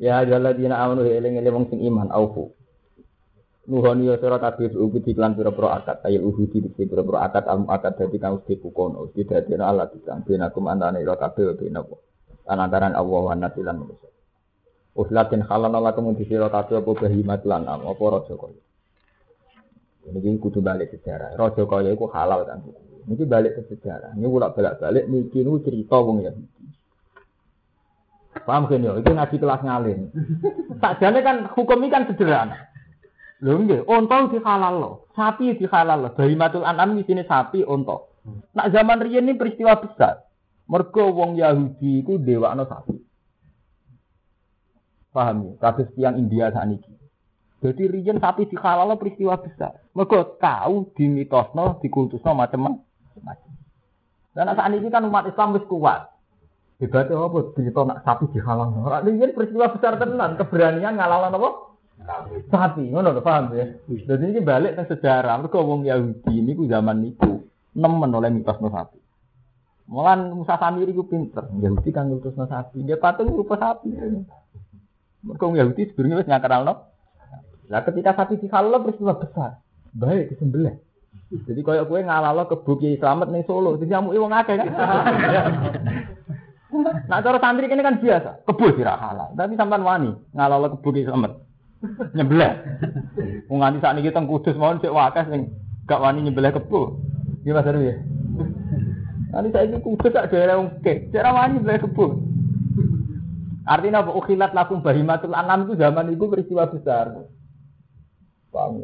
ya 0.01 0.25
ayyuhalladzina 0.25 0.77
amanu 0.81 1.05
eling-eling 1.05 1.53
wong 1.53 1.67
sing 1.69 1.81
iman 1.85 2.09
aufu. 2.09 2.57
Nuhoni 3.69 4.09
ya 4.09 4.17
sira 4.17 4.41
kabeh 4.41 4.73
ubi 4.73 5.05
diklan 5.05 5.37
pira-pira 5.37 5.79
akad 5.79 6.03
ayo 6.09 6.27
uhudi 6.27 6.65
dikse 6.65 6.89
pira-pira 6.91 7.29
akad 7.29 7.45
al 7.47 7.69
akad 7.69 8.03
dadi 8.03 8.19
kang 8.19 8.41
mesti 8.41 8.59
pukono 8.59 9.07
mesti 9.07 9.23
dadi 9.29 9.55
Allah 9.61 9.87
disang 9.93 10.27
benakum 10.27 10.67
antane 10.67 11.05
ira 11.05 11.15
kabeh 11.15 11.55
benapa 11.55 11.95
antaran 12.51 12.99
Allah 12.99 13.21
wa 13.31 13.37
nasilan 13.37 13.79
manusia. 13.79 14.11
Uslatin 14.97 15.47
halana 15.47 15.79
lakum 15.79 16.11
di 16.19 16.27
sira 16.27 16.51
kabeh 16.51 16.83
apa 16.83 16.91
bahimat 16.99 17.47
lan 17.47 17.69
am 17.69 17.87
apa 17.87 18.05
raja 18.11 18.35
kaya. 18.35 18.63
Ini 20.09 20.41
kudu 20.41 20.65
balik 20.65 20.91
sejarah. 20.97 21.39
Raja 21.39 21.63
kaya 21.63 21.95
iku 21.95 22.11
halal 22.11 22.49
kan. 22.49 22.65
Ini 23.07 23.23
balik 23.29 23.61
ke 23.61 23.63
sejarah. 23.77 24.19
Ini 24.19 24.27
ulak 24.27 24.57
balik 24.57 25.05
niki 25.07 25.47
nu 25.47 25.63
cerita 25.63 26.01
wong 26.01 26.27
ya. 26.27 26.33
Paham 28.51 28.67
kan 28.67 28.83
ya? 28.83 28.99
Itu 28.99 29.15
ngaji 29.15 29.37
kelas 29.39 29.63
ngalim. 29.63 30.11
Sakjane 30.83 31.23
kan 31.23 31.47
hukum 31.55 31.87
ini 31.87 31.95
kan 31.95 32.11
sederhana. 32.11 32.67
Lho 33.39 33.63
nggih, 33.63 33.87
unta 33.87 34.27
dihalal 34.27 35.07
sapi 35.15 35.55
dihalal 35.55 36.03
lo. 36.03 36.09
Bahimatul 36.19 36.67
an'am 36.67 36.99
di 36.99 37.07
sini 37.07 37.23
sapi 37.23 37.63
unta. 37.63 38.11
Nak 38.59 38.75
zaman 38.75 39.07
riyen 39.07 39.31
ini 39.31 39.39
peristiwa 39.39 39.79
besar. 39.79 40.27
Mergo 40.67 41.15
wong 41.15 41.39
Yahudi 41.39 42.03
iku 42.03 42.19
dewakno 42.19 42.67
sapi. 42.67 42.99
Paham 45.15 45.47
ya? 45.47 45.53
Kados 45.63 45.95
tiang 45.95 46.19
India 46.19 46.51
saniki. 46.51 46.91
Jadi 47.63 47.87
riyen 47.87 48.19
sapi 48.19 48.51
dihalal 48.51 48.99
peristiwa 48.99 49.39
besar. 49.39 49.79
Mergo 49.95 50.27
tahu 50.43 50.91
dimitosno, 50.99 51.79
dikultusno 51.79 52.35
macam-macam. 52.35 53.51
Dan 54.35 54.51
saat 54.59 54.75
ini 54.75 54.91
kan 54.91 55.07
umat 55.07 55.31
Islam 55.31 55.55
wis 55.55 55.63
kuat. 55.71 56.11
Hebatnya 56.81 57.21
apa? 57.21 57.53
Cerita 57.53 57.85
nak 57.85 58.01
sapi 58.09 58.25
dihalal. 58.33 58.73
Riyen 59.05 59.37
peristiwa 59.37 59.69
besar 59.69 60.01
tenan, 60.01 60.41
keberanian 60.41 60.97
ngalalan 60.97 61.37
apa? 61.37 61.51
Sapi, 62.49 62.89
ngono 62.89 63.13
lho 63.13 63.21
paham 63.21 63.53
ya. 63.53 63.69
Jadi 63.85 64.33
ini 64.33 64.41
balik 64.41 64.81
ke 64.81 64.97
sejarah. 64.97 65.37
Mereka 65.45 65.61
wong 65.61 65.85
Yahudi 65.85 66.41
ini 66.41 66.57
ku 66.57 66.65
zaman 66.65 67.05
niku 67.05 67.45
nemen 67.77 68.17
oleh 68.17 68.33
mitos 68.33 68.57
no 68.65 68.73
sapi. 68.73 68.97
Mulan 69.93 70.33
Musa 70.33 70.57
Samiri 70.57 70.97
ku 70.97 71.05
pinter. 71.05 71.53
Yahudi 71.61 71.93
kan 71.93 72.09
ngutus 72.09 72.33
no 72.41 72.49
sapi. 72.49 72.81
Dia 72.81 72.97
patung 72.97 73.29
rupa 73.29 73.61
sapi. 73.61 73.93
Mereka 75.21 75.45
wong 75.45 75.61
Yahudi 75.61 75.93
sebenarnya 75.93 76.25
wis 76.25 76.31
ngakenal 76.33 76.65
no. 76.65 76.75
Lah 77.69 77.85
ketika 77.85 78.17
sapi 78.17 78.41
dihalal 78.41 78.81
peristiwa 78.81 79.21
besar. 79.21 79.61
Baik 79.93 80.33
disembelih. 80.33 80.81
Jadi 81.31 81.61
koyok 81.61 81.87
kue 81.87 82.01
ngalalo 82.03 82.49
kebuk 82.49 82.83
Kiai 82.83 82.99
Slamet 82.99 83.31
ning 83.31 83.47
Solo, 83.47 83.79
jadi 83.79 84.03
kamu 84.03 84.19
wong 84.19 84.35
akeh 84.35 84.59
kan. 84.59 84.67
Nah 87.11 87.19
cara 87.19 87.39
santri 87.43 87.67
ini 87.67 87.83
kan 87.83 87.99
biasa, 87.99 88.47
kebuk 88.47 88.79
sih 88.79 88.87
halal. 88.87 89.35
Tapi 89.35 89.59
sampean 89.59 89.83
wani 89.83 90.11
ngalalo 90.35 90.79
kebuk 90.79 90.95
Kiai 90.95 91.07
Slamet 91.07 91.35
nyebelah. 92.13 92.53
Wong 93.49 93.61
sak 93.81 93.95
niki 93.97 94.13
teng 94.13 94.29
Kudus 94.29 94.57
mawon 94.57 94.81
sik 94.85 94.93
wakas 94.93 95.29
sing 95.33 95.49
gak 95.89 96.01
wani 96.01 96.29
nyebelah 96.29 96.53
kebo. 96.53 97.01
Nggih 97.43 97.53
Mas 97.57 97.69
Arwi 97.69 97.89
ya. 97.89 97.95
Nanti 99.33 99.49
saya 99.55 99.79
Kudus 99.81 100.13
sak 100.13 100.29
daerah 100.29 100.61
wong 100.61 100.85
ke, 100.85 101.09
cara 101.09 101.33
wani 101.33 101.59
nyebelah 101.59 101.81
kebo. 101.81 102.21
Artinya 103.65 104.03
apa? 104.03 104.11
Ukhilat 104.17 104.53
lakum 104.53 104.83
bahimatul 104.85 105.37
anam 105.37 105.69
itu 105.69 105.79
zaman 105.79 106.13
itu 106.13 106.25
peristiwa 106.27 106.69
besar. 106.69 107.29
Paham? 108.51 108.83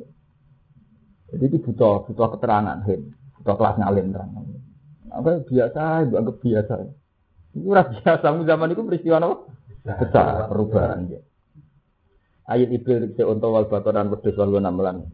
Jadi 1.26 1.44
itu 1.50 1.58
butuh 1.58 2.06
butuh 2.06 2.28
keterangan, 2.38 2.86
butuh 2.86 3.54
kelas 3.58 3.76
ngalim. 3.82 4.14
Apa 5.10 5.42
biasa, 5.42 6.06
anggap 6.06 6.36
biasa. 6.38 6.74
Itu 7.56 7.72
biasa, 7.72 8.28
zaman 8.44 8.72
itu 8.76 8.84
peristiwa 8.84 9.16
apa? 9.16 9.36
Besar, 9.86 10.52
perubahan. 10.52 11.08
Ya. 11.08 11.20
Ayat 12.46 12.68
ibil 12.68 13.08
rikse 13.08 13.24
unta 13.24 13.48
wal 13.48 13.64
dan 13.66 14.12
wedhus 14.12 14.36
wal 14.36 14.52
namelan. 14.60 15.08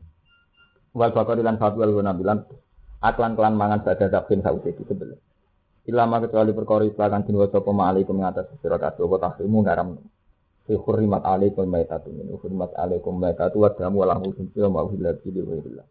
Wal 0.93 1.15
bakor 1.15 1.39
lan 1.39 1.57
fatu 1.63 1.81
wal 1.81 2.03
namelan. 2.03 2.43
Aklan 2.99 3.39
kelan 3.39 3.55
mangan 3.55 3.87
badha 3.87 4.11
takfin 4.11 4.43
sausi 4.43 4.75
disebel. 4.75 5.19
Ilama 5.87 6.23
kecuali 6.23 6.55
perkara 6.55 6.87
islakan 6.87 7.27
din 7.27 7.35
waca 7.35 7.59
pema 7.59 7.91
alaikum 7.91 8.23
ngatas 8.23 8.47
sira 8.63 8.79
kabeh 8.79 9.03
apa 9.03 9.17
tahrimu 9.19 9.59
ngaram. 9.67 9.99
Fi 10.63 10.79
hurrimat 10.79 11.27
alaikum 11.27 11.67
maitatu 11.67 12.15
min 12.15 12.31
hurrimat 12.31 12.71
alaikum 12.79 13.19
maitatu 13.19 13.59
wa 13.59 13.75
damu 13.75 14.07
wa 14.07 14.15
uhilla 14.87 15.19
bi 15.19 15.43
wa 15.43 15.83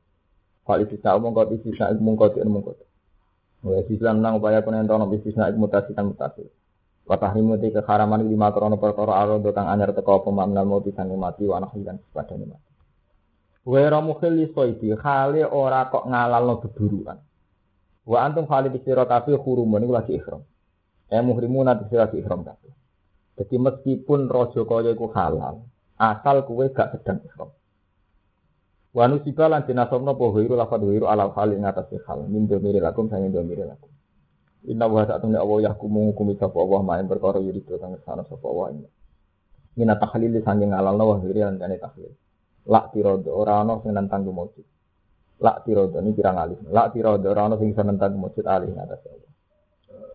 Hal 0.71 0.87
itu 0.87 0.95
sa 1.03 1.19
omong 1.19 1.35
kau 1.35 1.49
istisna 1.51 1.91
ik 1.91 1.99
mungkot 1.99 2.37
ik 2.37 2.47
mungkot. 2.47 2.79
Wa 3.61 3.77
istisna 3.77 4.17
nang 4.17 4.41
upaya 4.41 4.65
penentono 4.65 5.05
istisna 5.13 5.45
ik 5.49 5.57
mutasi 5.57 5.93
kan 5.93 6.09
mutasi. 6.09 6.41
Wa 7.05 7.17
tahrimu 7.17 7.61
te 7.61 7.69
keharaman 7.69 8.25
lima 8.25 8.49
krono 8.49 8.81
perkara 8.81 9.21
aro 9.21 9.37
kang 9.53 9.69
anyar 9.69 9.93
teko 9.93 10.21
apa 10.21 10.29
mamnal 10.33 10.65
mati 10.65 10.89
sang 10.97 11.13
mati 11.13 11.45
wa 11.45 11.61
anak 11.61 11.77
lan 11.77 11.97
padane 12.09 12.45
mati. 12.49 12.71
Wa 13.61 13.85
ra 13.85 13.99
mukhli 14.01 14.49
soidi 14.49 14.89
khale 14.97 15.45
ora 15.45 15.85
kok 15.93 16.09
ngalalno 16.09 16.57
beburuan. 16.65 17.17
Wa 18.01 18.17
antum 18.25 18.49
khali 18.49 18.73
sira 18.81 19.05
kabeh 19.05 19.37
hurumun 19.37 19.85
iku 19.85 19.93
lagi 19.93 20.17
ihram. 20.17 20.41
Eh 21.13 21.21
muhrimun 21.21 21.69
ati 21.69 21.85
sira 21.85 22.09
lagi 22.09 22.17
ihram 22.17 22.41
kabeh. 22.41 22.73
Jadi 23.37 23.55
meskipun 23.61 24.25
raja 24.25 24.61
kaya 24.65 24.93
iku 24.93 25.09
halal, 25.13 25.65
asal 26.01 26.45
kuwe 26.49 26.73
gak 26.73 26.97
sedang 26.97 27.21
ihram. 27.29 27.53
Wa 28.91 29.07
nusiba 29.07 29.47
lan 29.47 29.63
dinasabna 29.63 30.11
apa 30.11 30.25
wiru 30.35 30.59
lafad 30.59 30.83
wiru 30.83 31.07
ala 31.07 31.31
hal 31.31 31.55
ing 31.55 31.63
atas 31.63 31.87
hal 32.03 32.27
min 32.27 32.43
domiri 32.43 32.83
lakum 32.83 33.07
sange 33.07 33.31
domiri 33.31 33.63
lakum. 33.63 33.87
Inna 34.67 34.85
wa 34.85 35.07
sa'atun 35.07 35.33
Allah 35.33 35.71
yahkumu 35.71 36.11
hukumi 36.11 36.35
sapa 36.37 36.59
Allah 36.59 36.81
main 36.83 37.07
perkara 37.07 37.39
yurido 37.39 37.79
kang 37.79 37.95
sana 38.03 38.21
sapa 38.27 38.45
Allah. 38.51 38.91
Mina 39.79 39.95
tahlil 39.95 40.37
sange 40.43 40.67
ngalalno 40.67 41.03
wa 41.07 41.15
hiri 41.23 41.39
lan 41.39 41.55
kane 41.55 41.79
tahlil. 41.79 42.11
Lak 42.67 42.91
tirodo 42.91 43.31
ora 43.31 43.63
ana 43.63 43.79
sing 43.81 43.95
nentang 43.95 44.27
kumujud. 44.27 44.67
Lak 45.41 45.65
tirodo 45.65 45.97
ini 46.03 46.11
pirang 46.13 46.37
alih. 46.37 46.59
Lak 46.69 46.93
tirodo 46.93 47.25
ora 47.31 47.47
ana 47.47 47.55
sing 47.57 47.71
nentang 47.73 48.11
kumujud 48.13 48.45
alih 48.45 48.69
ngatas 48.75 49.01
Allah. 49.07 49.31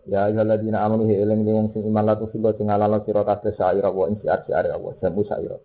Ya 0.07 0.31
ayyuhalladzina 0.31 0.79
amanu 0.85 1.11
hi 1.11 1.19
eling 1.19 1.43
yang 1.43 1.67
sing 1.75 1.83
iman 1.83 2.07
latu 2.07 2.31
sila 2.31 2.55
sing 2.55 2.71
ngalalno 2.71 3.03
sira 3.03 3.27
kabeh 3.27 3.51
syair 3.57 3.83
wa 3.83 4.07
ing 4.07 4.15
syair 4.23 4.39
syair 4.47 4.71
Allah 4.71 4.95
jamu 5.03 5.27
syair. 5.27 5.59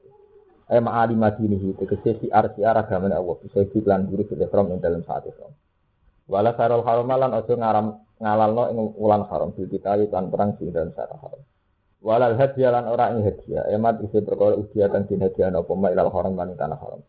Ay 0.73 0.81
ma'ali 0.81 1.13
madinihi 1.13 1.77
tegese 1.77 2.17
si 2.17 2.27
arsiar 2.33 2.81
agamane 2.81 3.13
Allah 3.13 3.37
bisa 3.45 3.61
iklan 3.61 4.09
guru 4.09 4.25
fil 4.25 4.41
ihram 4.41 4.73
ing 4.73 4.81
dalam 4.81 5.05
saat 5.05 5.29
itu. 5.29 5.45
Wala 6.33 6.57
sarul 6.57 6.81
haram 6.81 7.13
lan 7.13 7.29
aja 7.37 7.53
ngaram 7.53 7.87
ngalalno 8.17 8.65
ing 8.73 8.79
wulan 8.97 9.29
haram 9.29 9.53
bil 9.53 9.69
kita 9.69 10.01
lan 10.09 10.33
perang 10.33 10.57
sing 10.57 10.73
dalam 10.73 10.97
syara 10.97 11.19
haram. 11.21 11.43
Walal 12.03 12.35
hadiah 12.35 12.75
lan 12.75 12.91
ora 12.91 13.15
ing 13.15 13.23
hadiah 13.23 13.63
emat 13.79 14.03
isi 14.03 14.19
perkara 14.27 14.59
udia 14.59 14.91
kang 14.91 15.07
din 15.07 15.23
hadiah 15.23 15.55
apa 15.55 15.73
ma 15.79 15.87
ilal 15.95 16.11
haram 16.11 16.35
lan 16.35 16.59
tanah 16.59 16.79
haram. 16.79 17.01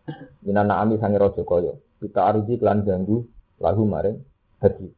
Minan 0.46 0.70
naami 0.70 1.02
sange 1.02 1.18
raja 1.18 1.42
kaya 1.42 1.74
kita 1.98 2.22
arji 2.22 2.62
lan 2.62 2.86
ganggu 2.86 3.26
lahu 3.58 3.90
maring 3.90 4.22
hadiah. 4.62 4.94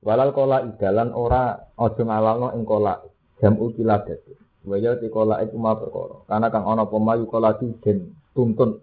Walal 0.00 0.32
kola 0.32 0.64
idalan 0.64 1.12
ora 1.12 1.60
aja 1.60 2.02
ngalalno 2.08 2.56
ing 2.56 2.64
kola 2.64 3.04
jam 3.36 3.60
ukiladat. 3.60 4.22
Waya 4.68 5.00
ti 5.00 5.08
kola 5.08 5.40
iku 5.40 5.56
ma 5.56 5.72
perkara. 5.72 6.28
Karena 6.28 6.52
kang 6.52 6.68
ana 6.68 6.84
apa 6.84 6.96
ma 7.00 7.16
yukola 7.16 7.56
den 7.56 8.12
tuntun 8.36 8.76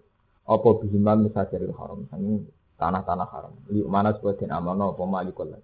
apa 0.46 0.70
bihiman 0.82 1.30
misajaril 1.30 1.74
haram 1.77 2.10
sange 2.10 2.50
tanah-tanah 2.82 3.27
haram. 3.30 3.54
Liuk 3.70 3.86
mana 3.86 4.18
supaya 4.18 4.34
den 4.42 4.50
amalno 4.50 4.98
apa 4.98 5.04
ma 5.06 5.22
yukola. 5.22 5.62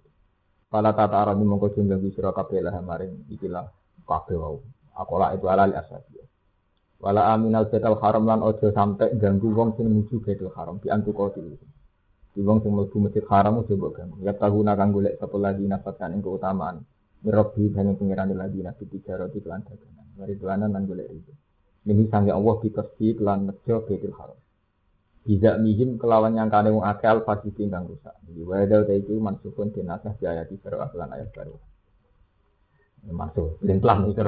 Pala 0.72 0.96
tata 0.96 1.20
arah 1.20 1.36
ini 1.36 1.44
mongko 1.44 1.76
jumlah 1.76 2.00
bisiro 2.00 2.32
kabeh 2.32 2.64
lah 2.64 2.78
maring 2.80 3.28
ikilah 3.28 3.68
kabeh 4.08 4.40
wau. 4.40 4.62
Akola 4.96 5.36
itu 5.36 5.44
alal 5.44 5.76
asabi. 5.76 6.22
Wala 7.02 7.34
aminal 7.34 7.66
betal 7.66 7.98
haram 7.98 8.24
lan 8.24 8.40
ojo 8.46 8.70
sampai 8.70 9.18
ganggu 9.18 9.50
wong 9.50 9.74
sing 9.74 9.90
menuju 9.90 10.22
betal 10.22 10.54
haram 10.54 10.78
di 10.78 10.86
antu 10.86 11.10
kau 11.10 11.28
Di 11.34 12.40
wong 12.40 12.62
sing 12.62 12.72
mlebu 12.72 12.96
masjid 13.02 13.26
haram 13.28 13.60
coba 13.66 13.88
kan. 13.92 14.08
Ya 14.22 14.32
tahu 14.32 14.62
nakang 14.64 14.94
golek 14.96 15.18
lagi 15.20 15.66
nafaskan 15.66 16.16
ing 16.16 16.22
keutamaan. 16.24 16.86
Mirobi 17.20 17.68
dan 17.74 17.92
pengiran 17.98 18.32
lagi 18.32 18.64
nabi 18.64 18.84
tiga 18.88 19.20
roti 19.20 19.44
kelan 19.44 19.60
dagangan. 19.66 20.01
Mari 20.18 20.36
dolanan 20.36 20.72
nan 20.72 20.84
golek 20.84 21.08
itu. 21.08 21.32
Ini 21.82 22.06
sange 22.12 22.30
Allah 22.30 22.54
dikesti 22.62 23.18
kelan 23.18 23.50
nejo 23.50 23.82
betul 23.84 24.14
haram. 24.14 24.38
Tidak 25.22 25.54
mihim 25.62 26.02
kelawan 26.02 26.34
yang 26.34 26.50
kane 26.50 26.74
wong 26.74 26.82
akal 26.82 27.22
pasti 27.22 27.54
tinggal 27.54 27.86
rusak. 27.86 28.14
Jadi 28.26 28.42
wadal 28.42 28.82
itu 28.90 29.14
mansukun 29.22 29.70
dinasah 29.70 30.18
di 30.18 30.26
ayat 30.26 30.50
baru 30.62 30.82
aklan 30.82 31.14
ayat 31.14 31.30
baru. 31.30 31.54
Masuk, 33.10 33.58
limplang 33.66 34.10
itu. 34.10 34.22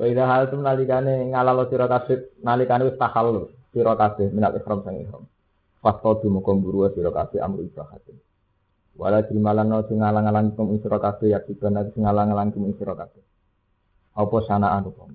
Wa 0.00 0.04
idza 0.08 0.24
hal 0.28 0.48
tum 0.48 0.64
nalikane 0.64 1.28
ngalalo 1.32 1.68
sira 1.68 1.88
kabeh 1.88 2.40
nalikane 2.44 2.88
wis 2.88 2.96
tahallul 3.00 3.52
sira 3.72 3.96
kabeh 3.96 4.32
minal 4.32 4.52
ihram 4.56 4.80
sang 4.84 4.96
ihram. 4.96 5.24
Fakto 5.80 6.24
dumoko 6.24 6.56
mburu 6.56 6.88
sira 6.92 7.12
amru 7.40 7.64
ibahatin. 7.68 8.16
Wala 9.00 9.24
jimalan 9.28 9.68
no 9.68 9.80
sing 9.88 10.00
ngalang-alang 10.00 10.56
kum 10.56 10.76
sira 10.80 11.00
kabeh 11.00 11.32
ya 11.32 11.40
dibana 11.40 11.84
sing 11.88 12.04
ngalang-alang 12.04 12.52
kum 12.52 12.68
sira. 12.76 12.96
Apa 14.16 14.36
sanaan 14.46 14.90
hukum. 14.90 15.10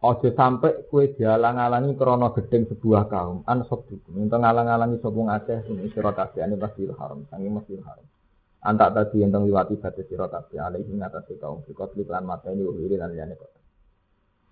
Ojo 0.00 0.32
sampai 0.32 0.88
kue 0.88 1.12
dialang-alangi 1.12 1.92
krono 1.92 2.32
gedeng 2.32 2.64
sebuah 2.72 3.12
kaum 3.12 3.44
an 3.44 3.68
sabdukum. 3.68 4.16
Untuk 4.16 4.40
ngalang-alangi 4.40 4.96
sapa 5.04 5.20
ngakeh 5.20 5.58
sing 5.68 5.76
sira 5.92 6.16
kabeh 6.16 6.40
ane 6.40 6.56
Masjidil 6.56 6.96
Haram, 6.96 7.28
sange 7.28 7.52
Masjidil 7.52 7.84
Haram. 7.84 8.06
Antak 8.64 8.96
tadi 8.96 9.20
yang 9.20 9.44
liwati 9.44 9.76
batas 9.76 10.08
sira 10.08 10.32
kabeh 10.32 10.56
alaihi 10.56 10.88
ngatasi 10.88 11.36
kaum 11.36 11.60
fikot 11.68 11.92
lan 12.08 12.24
mateni 12.24 12.64
wiri 12.64 12.96
lan 12.96 13.12
liyane 13.12 13.36
kok. 13.36 13.52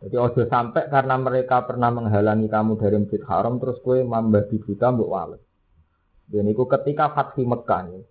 Jadi 0.04 0.14
ojo 0.20 0.42
sampai 0.44 0.92
karena 0.92 1.16
mereka 1.16 1.64
pernah 1.64 1.90
menghalangi 1.96 2.46
kamu 2.46 2.76
dari 2.76 2.96
masjid 3.00 3.22
haram 3.24 3.56
terus 3.56 3.80
kue 3.80 4.04
membabi 4.04 4.60
buta 4.60 4.92
mbok 4.92 5.08
wales. 5.08 5.42
Dan 6.28 6.44
itu 6.44 6.68
ketika 6.68 7.16
Fatih 7.16 7.48
Mekah 7.48 7.88
nih. 7.88 8.04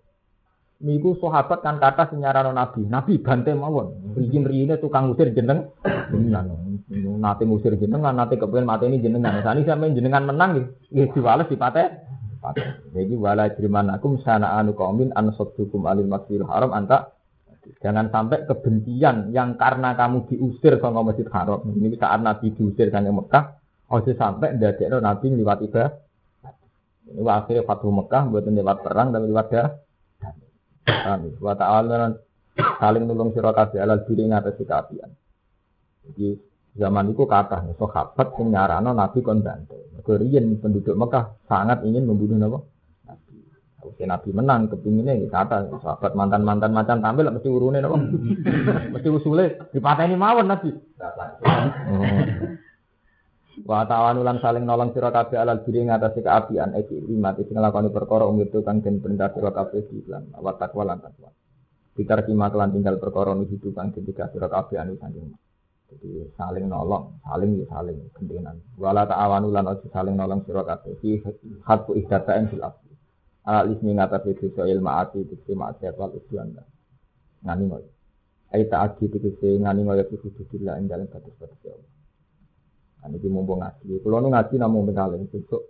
Niku 0.78 1.18
sahabat 1.18 1.58
kan 1.66 1.82
kata 1.82 2.14
senyarano 2.14 2.54
Nabi, 2.54 2.86
Nabi 2.86 3.18
bantai 3.18 3.50
mawon. 3.50 4.14
Rijin 4.14 4.46
rine 4.46 4.78
tukang 4.78 5.10
usir 5.10 5.34
jeneng 5.34 5.74
jenengan. 6.14 6.54
Nate 7.18 7.42
ngusir 7.42 7.74
jenengan, 7.74 8.14
nate 8.14 8.38
kepengen 8.38 8.62
mati 8.62 8.86
ini 8.86 9.02
jenengan. 9.02 9.42
Sani 9.42 9.66
sampe 9.66 9.90
jenengan 9.90 10.22
menang 10.30 10.70
nggih 10.94 11.10
diwales 11.10 11.50
dipate. 11.50 12.06
Jadi 12.94 13.14
wala 13.18 13.50
jrimanakum 13.50 14.22
sana 14.22 14.54
anu 14.54 14.78
kaumin 14.78 15.10
an 15.18 15.34
saddukum 15.34 15.82
alil 15.90 16.06
masjidil 16.06 16.46
haram 16.46 16.70
anta 16.70 17.10
Jangan 17.84 18.08
sampai 18.08 18.48
kebencian 18.48 19.28
yang 19.28 19.60
karena 19.60 19.92
kamu 19.92 20.24
diusir 20.32 20.80
sama 20.80 21.04
Masjid 21.04 21.28
Haram. 21.28 21.68
Ini 21.68 22.00
saat 22.00 22.24
Nabi 22.24 22.56
diusir 22.56 22.88
dari 22.88 23.12
Mekah, 23.12 23.44
ojo 23.92 24.08
sampai 24.16 24.56
dari 24.56 24.88
Nabi 24.88 25.36
lewat 25.36 25.58
ibadah. 25.68 25.92
Ini 27.12 27.28
akhirnya 27.28 27.68
Fathu 27.68 27.92
Mekah 27.92 28.22
buat 28.32 28.48
lewat 28.48 28.78
perang 28.80 29.12
dan 29.12 29.28
lewat 29.28 29.52
dah. 30.88 31.20
Wa 31.38 31.54
ta'ala 31.54 32.16
saling 32.80 33.04
nulung 33.06 33.30
sira 33.36 33.54
kabeh 33.54 33.78
alal 33.78 34.02
diri 34.08 34.26
ngatasi 34.26 34.64
keapian. 34.66 35.10
Jadi 36.08 36.34
zaman 36.78 37.12
itu 37.12 37.28
kata 37.28 37.68
sahabat 37.76 38.34
sing 38.34 38.50
nyarano 38.50 38.90
Nabi 38.96 39.20
kon 39.20 39.44
bantai. 39.44 40.00
penduduk 40.58 40.96
Mekah 40.96 41.36
sangat 41.46 41.84
ingin 41.84 42.08
membunuh 42.08 42.40
Nabi. 42.40 42.58
Oke 43.88 44.04
Nabi 44.04 44.34
menang 44.34 44.66
kepinginnya 44.68 45.14
ya 45.16 45.28
kata 45.30 45.70
sahabat 45.80 46.12
mantan 46.18 46.42
mantan 46.42 46.74
macan 46.74 46.98
tampil 46.98 47.30
mesti 47.30 47.48
urune 47.48 47.78
nopo 47.78 47.96
mesti 48.92 49.08
usule 49.08 49.70
dipateni 49.70 50.18
mawon 50.18 50.50
Nabi. 50.50 50.70
Wa 53.64 53.82
ta'awanulan 53.88 54.38
saling 54.38 54.62
nolong 54.62 54.94
sira 54.94 55.10
kabeh 55.10 55.40
alal 55.40 55.64
diri 55.64 55.86
ngatasi 55.88 56.20
keapian 56.22 56.76
iki 56.78 56.98
imat 57.16 57.40
sing 57.40 57.56
nglakoni 57.56 57.90
perkara 57.90 58.28
umur 58.28 58.46
itu 58.46 58.62
kang 58.62 58.84
den 58.84 59.02
perintah 59.02 59.32
sira 59.34 59.50
kabeh 59.50 59.82
iklan 59.88 60.30
wa 60.36 60.52
takwa 60.54 60.84
lan 60.86 60.98
takwa. 61.02 61.32
Bitar 61.96 62.22
kima 62.22 62.52
kelan 62.52 62.70
tinggal 62.70 63.00
perkara 63.02 63.34
nuju 63.34 63.58
kang 63.74 63.90
ketika 63.90 64.30
sira 64.30 64.46
kabeh 64.46 64.76
anu 64.78 64.94
saking 65.00 65.34
jadi 65.88 66.28
saling 66.36 66.68
nolong, 66.68 67.16
saling 67.24 67.56
ya 67.58 67.66
saling 67.72 67.98
gendenan. 68.12 68.60
Wala 68.76 69.08
ta'awanulan 69.08 69.64
ojo 69.72 69.88
saling 69.88 70.14
nolong 70.14 70.44
sira 70.44 70.62
kabeh 70.62 70.94
fi 71.00 71.18
hadku 71.64 71.96
ihdatain 71.96 72.52
fil 72.52 72.62
Al 73.48 73.72
ismi 73.72 73.96
ngatas 73.96 74.28
itu 74.28 74.52
soal 74.52 74.76
maati 74.84 75.24
itu 75.24 75.56
maksiat 75.56 75.96
wal 75.96 76.12
usyan 76.12 76.52
ngani 77.40 77.64
ngoy. 77.72 77.84
Ai 78.52 78.68
taati 78.68 79.08
itu 79.08 79.16
ngani 79.40 79.88
ngoy 79.88 80.04
itu 80.04 80.20
hududillah 80.20 80.76
ing 80.76 80.84
dalem 80.84 81.08
batas-batas 81.08 81.56
Allah. 81.64 81.97
Ini 82.98 83.16
di 83.22 83.28
mumpung 83.30 83.62
ngaji. 83.62 84.02
Kalau 84.02 84.18
nu 84.18 84.28
ngaji 84.34 84.54
namun 84.58 84.90
mengalih 84.90 85.22
besok 85.30 85.62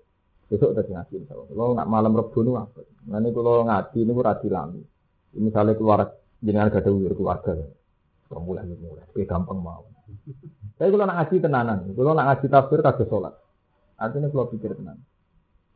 besok 0.49 0.73
udah 0.73 0.85
ngaji. 0.85 1.15
Kalau 1.29 1.77
nggak 1.77 1.89
malam 1.89 2.13
rebu 2.17 2.39
nu 2.41 2.57
apa? 2.57 2.81
Nanti 3.07 3.29
kalau 3.37 3.63
ngaji 3.69 3.99
ini 4.01 4.13
rati 4.17 4.49
lami. 4.49 4.83
Misalnya 5.37 5.77
keluar 5.77 6.09
jenengan 6.41 6.73
gak 6.73 6.89
ada 6.89 6.91
wir 6.91 7.13
keluarga. 7.13 7.53
Mulai 8.29 8.65
mulai, 8.69 9.09
kayak 9.17 9.29
gampang 9.29 9.61
mau. 9.61 9.85
Tapi 10.77 10.89
kalau 10.93 11.05
nak 11.09 11.17
ngaji 11.21 11.37
tenanan, 11.41 11.79
kalau 11.97 12.13
nak 12.13 12.27
ngaji 12.33 12.47
tafsir 12.49 12.81
kagak 12.85 13.09
sholat. 13.09 13.35
Artinya 13.97 14.29
kalau 14.29 14.49
pikir 14.53 14.73
tenan. 14.77 15.01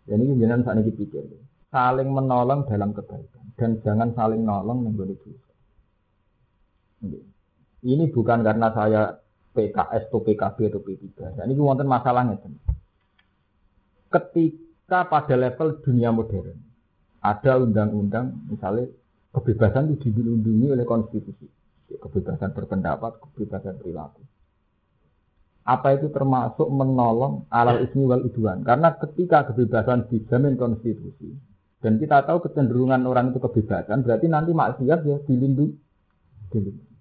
Jadi 0.08 0.24
jenengan 0.36 0.60
saat 0.66 0.80
ini 0.80 0.92
pikir 0.92 1.24
saling 1.72 2.08
menolong 2.12 2.68
dalam 2.68 2.92
kebaikan 2.92 3.44
dan 3.56 3.80
jangan 3.80 4.12
saling 4.12 4.44
nolong 4.44 4.84
mengguni 4.84 5.16
dosa. 5.16 5.52
Ini 7.82 8.04
bukan 8.12 8.44
karena 8.44 8.68
saya 8.76 9.02
PKS 9.52 10.08
atau 10.08 10.20
PKB 10.24 10.56
atau 10.72 10.80
P3. 10.80 11.36
Dan 11.36 11.46
ini 11.52 11.60
wonten 11.60 11.88
masalahnya. 11.88 12.40
Ketika 14.12 15.08
pada 15.08 15.34
level 15.36 15.80
dunia 15.84 16.12
modern 16.12 16.56
ada 17.22 17.62
undang-undang 17.62 18.50
misalnya 18.50 18.90
kebebasan 19.30 19.94
itu 19.94 20.10
dilindungi 20.10 20.74
oleh 20.74 20.84
konstitusi. 20.84 21.46
Kebebasan 21.92 22.56
berpendapat, 22.56 23.20
kebebasan 23.20 23.76
perilaku. 23.76 24.24
Apa 25.62 25.94
itu 25.94 26.10
termasuk 26.10 26.66
menolong 26.66 27.46
alal 27.52 27.84
ismi 27.84 28.02
wal 28.02 28.24
udwan? 28.26 28.64
Karena 28.64 28.96
ketika 28.96 29.52
kebebasan 29.52 30.10
dijamin 30.10 30.56
konstitusi, 30.56 31.36
dan 31.84 32.00
kita 32.00 32.24
tahu 32.26 32.42
kecenderungan 32.48 33.04
orang 33.06 33.30
itu 33.30 33.38
kebebasan, 33.38 34.02
berarti 34.02 34.26
nanti 34.26 34.50
maksiat 34.56 35.00
ya 35.04 35.16
dilindungi. 35.22 35.76
Dilindungi. 36.50 36.91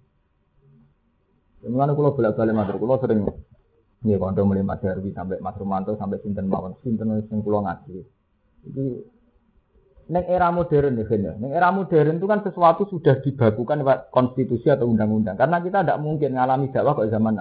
Mengenai 1.62 1.94
kalau 1.94 2.14
bolak 2.14 2.34
balik 2.34 2.54
matur, 2.58 2.76
kalau 2.82 2.98
sering 2.98 3.20
ya 4.02 4.16
kalau 4.18 4.42
mulai 4.42 4.66
Mas 4.66 4.82
Darwi 4.82 5.14
sampai 5.14 5.38
Mas 5.38 5.54
Romanto 5.54 5.94
sampai 5.94 6.18
Sinten 6.26 6.50
Mawon, 6.50 6.74
Sinten 6.82 7.22
yang 7.22 7.38
kulo 7.42 7.62
ngaji. 7.62 8.02
Jadi 8.66 8.86
Neng 10.10 10.26
era 10.26 10.50
modern 10.50 10.98
ya, 10.98 11.06
ya. 11.06 11.32
Neng 11.38 11.54
era 11.54 11.70
modern 11.70 12.18
itu 12.18 12.26
kan 12.26 12.42
sesuatu 12.42 12.90
sudah 12.90 13.22
dibakukan 13.22 13.86
lewat 13.86 14.10
konstitusi 14.10 14.66
atau 14.66 14.90
undang-undang. 14.90 15.38
Karena 15.38 15.62
kita 15.62 15.86
tidak 15.86 16.02
mungkin 16.02 16.34
mengalami 16.34 16.74
dakwah 16.74 16.98
kok 16.98 17.06
zaman. 17.06 17.38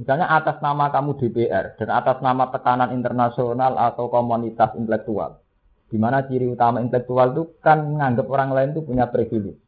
Misalnya 0.00 0.32
atas 0.32 0.60
nama 0.64 0.88
kamu 0.88 1.20
DPR 1.20 1.76
dan 1.76 1.88
atas 1.92 2.24
nama 2.24 2.48
tekanan 2.48 2.92
internasional 2.96 3.76
atau 3.76 4.08
komunitas 4.08 4.72
intelektual. 4.80 5.44
Di 5.86 5.96
mana 6.00 6.24
ciri 6.24 6.48
utama 6.48 6.80
intelektual 6.80 7.36
itu 7.36 7.42
kan 7.60 7.84
menganggap 7.84 8.26
orang 8.26 8.50
lain 8.56 8.68
itu 8.72 8.82
punya 8.82 9.06
privilege. 9.08 9.60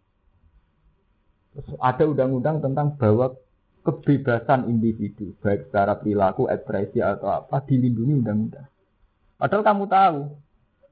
Ada 1.82 2.06
undang-undang 2.06 2.62
tentang 2.62 2.94
bahwa 2.94 3.34
kebebasan 3.82 4.70
individu, 4.70 5.34
baik 5.42 5.70
secara 5.70 5.98
perilaku, 5.98 6.46
ekspresi 6.46 7.02
atau 7.02 7.32
apa, 7.32 7.64
dilindungi 7.66 8.22
undang-undang. 8.22 8.68
Padahal 9.38 9.62
kamu 9.66 9.84
tahu, 9.86 10.18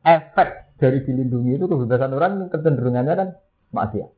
efek 0.06 0.48
dari 0.78 0.98
dilindungi 1.02 1.58
itu 1.58 1.66
kebebasan 1.66 2.14
orang 2.14 2.46
kecenderungannya 2.50 3.14
kan 3.14 3.28
maksiat. 3.74 4.10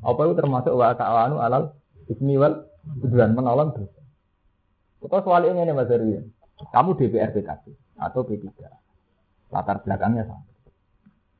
Apa 0.00 0.20
itu 0.24 0.34
termasuk 0.36 0.72
wa 0.72 0.96
ta'awanu 0.96 1.36
alal 1.40 1.76
ismi 2.08 2.40
wal 2.40 2.64
tujuan 3.04 3.36
menolong 3.36 3.76
dosa. 3.76 4.00
Kita 5.00 5.18
soal 5.24 5.48
ini 5.48 5.64
nih 5.64 5.74
Mas 5.76 5.92
Erwin. 5.92 6.28
Kamu 6.60 6.96
DPR 6.96 7.32
PKB 7.32 7.64
atau 8.00 8.20
P3. 8.24 8.48
Latar 9.48 9.80
belakangnya 9.80 10.28
sama. 10.28 10.44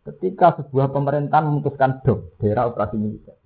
Ketika 0.00 0.56
sebuah 0.56 0.96
pemerintahan 0.96 1.44
memutuskan 1.44 2.00
dom, 2.00 2.24
daerah 2.40 2.72
operasi 2.72 2.96
militer. 2.96 3.36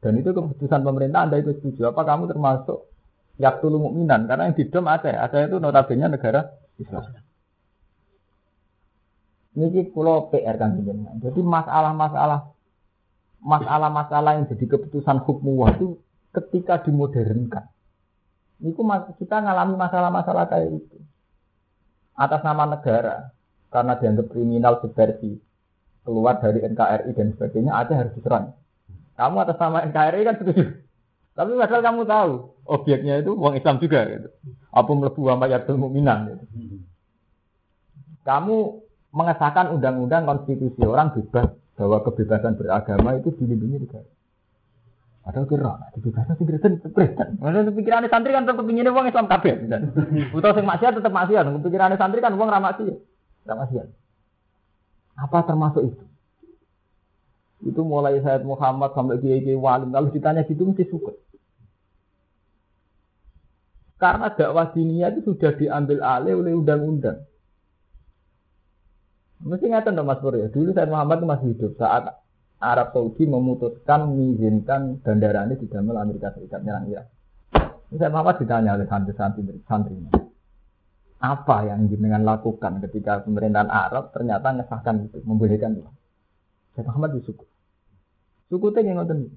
Dan 0.00 0.16
itu 0.16 0.32
keputusan 0.32 0.80
pemerintah 0.80 1.28
Anda 1.28 1.44
itu 1.44 1.52
setuju. 1.60 1.92
Apa 1.92 2.08
kamu 2.08 2.32
termasuk 2.32 2.88
yaktulu 3.36 3.76
mukminan? 3.76 4.24
Karena 4.24 4.48
yang 4.48 4.56
di 4.56 4.64
dom 4.72 4.88
Aceh. 4.88 5.12
Aceh 5.12 5.40
itu 5.48 5.56
notabene 5.60 6.08
negara 6.08 6.48
Islam. 6.80 7.04
Ini 9.50 9.92
pulau 9.92 10.30
PR 10.32 10.56
kan 10.56 10.78
Jadi 11.20 11.40
masalah-masalah 11.42 12.54
masalah-masalah 13.40 14.40
yang 14.40 14.46
jadi 14.52 14.64
keputusan 14.76 15.24
hukum 15.24 15.64
itu 15.72 15.86
ketika 16.36 16.84
dimodernkan. 16.84 17.66
Ini 18.60 18.76
kita 19.16 19.36
ngalami 19.40 19.74
masalah-masalah 19.80 20.44
kayak 20.52 20.68
itu. 20.76 20.96
Atas 22.12 22.44
nama 22.44 22.68
negara, 22.68 23.32
karena 23.72 23.96
dianggap 23.96 24.28
kriminal 24.28 24.76
subversi, 24.84 25.40
keluar 26.04 26.36
dari 26.36 26.60
NKRI 26.60 27.10
dan 27.16 27.32
sebagainya 27.32 27.72
Aceh 27.80 27.96
harus 27.96 28.12
diserang. 28.12 28.52
Kamu 29.20 29.36
atas 29.44 29.60
nama 29.60 29.84
NKRI 29.84 30.24
kan 30.24 30.36
setuju. 30.40 30.64
Tapi 31.36 31.52
padahal 31.52 31.82
kamu 31.84 32.00
tahu 32.08 32.32
objeknya 32.64 33.20
itu 33.20 33.36
uang 33.36 33.52
Islam 33.60 33.76
juga 33.76 34.08
gitu. 34.08 34.28
Apa 34.72 34.90
melebu 34.96 35.20
wa 35.20 35.34
mayatul 35.36 35.76
mu'minan 35.76 36.32
gitu. 36.32 36.44
Kamu 38.24 38.56
mengesahkan 39.12 39.76
undang-undang 39.76 40.24
konstitusi 40.24 40.80
orang 40.88 41.12
bebas 41.12 41.52
bahwa 41.76 42.00
kebebasan 42.00 42.56
beragama 42.56 43.20
itu 43.20 43.28
dilindungi 43.36 43.84
negara. 43.84 44.08
Padahal 45.20 45.46
kira, 45.52 45.72
kebebasan 46.00 46.34
sing 46.40 46.46
Kristen 46.48 46.72
Kristen. 46.80 47.28
Mana 47.44 47.68
pikirannya 47.68 48.08
santri 48.08 48.32
kan 48.32 48.48
tetap 48.48 48.64
ingin 48.64 48.88
uang 48.88 49.04
Islam 49.04 49.28
kabeh. 49.28 49.68
Utawa 50.32 50.56
sing 50.56 50.64
maksiat 50.64 50.96
tetap 50.96 51.12
maksiat. 51.12 51.44
Pikirannya 51.60 52.00
santri 52.00 52.24
kan 52.24 52.32
uang 52.32 52.48
ramasi, 52.48 52.88
maksiat. 53.44 53.86
Apa 55.20 55.44
termasuk 55.44 55.92
itu? 55.92 56.04
Itu 57.60 57.84
mulai 57.84 58.20
Sayyid 58.24 58.48
Muhammad 58.48 58.96
sampai 58.96 59.20
Kiai 59.20 59.44
Kiai 59.44 59.58
Walim. 59.58 59.92
Kalau 59.92 60.08
ditanya 60.08 60.48
gitu 60.48 60.64
mesti 60.64 60.88
suka. 60.88 61.12
Karena 64.00 64.32
dakwah 64.32 64.72
dinia 64.72 65.12
itu 65.12 65.36
sudah 65.36 65.52
diambil 65.60 66.00
alih 66.00 66.40
oleh 66.40 66.56
undang-undang. 66.56 67.20
Mesti 69.44 69.68
ngatakan 69.68 69.96
dong 69.96 70.08
Mas 70.08 70.20
Pur 70.24 70.36
ya. 70.36 70.48
Dulu 70.48 70.72
Sayyid 70.72 70.88
Muhammad 70.88 71.20
masih 71.28 71.52
hidup 71.52 71.76
saat 71.76 72.08
Arab 72.60 72.96
Saudi 72.96 73.24
memutuskan 73.28 74.08
mengizinkan 74.08 75.00
bandara 75.04 75.44
ini 75.48 75.60
didamel 75.60 76.00
Amerika 76.00 76.32
Serikat 76.32 76.64
nyerang 76.64 76.88
Irak. 76.88 77.12
Sayyid 77.92 78.12
Muhammad 78.12 78.40
ditanya 78.40 78.76
oleh 78.80 78.88
santri-santri. 78.88 79.96
Apa 81.20 81.68
yang 81.68 81.84
dengan 81.92 82.24
lakukan 82.24 82.80
ketika 82.88 83.20
pemerintahan 83.20 83.68
Arab 83.68 84.16
ternyata 84.16 84.56
mengesahkan 84.56 85.04
itu, 85.04 85.20
membolehkan 85.28 85.76
itu. 85.76 85.99
Muhammad 86.84 87.20
itu 87.20 87.32
Suku 88.50 88.66
teh 88.74 88.82
yang 88.82 88.98
ngoten. 88.98 89.30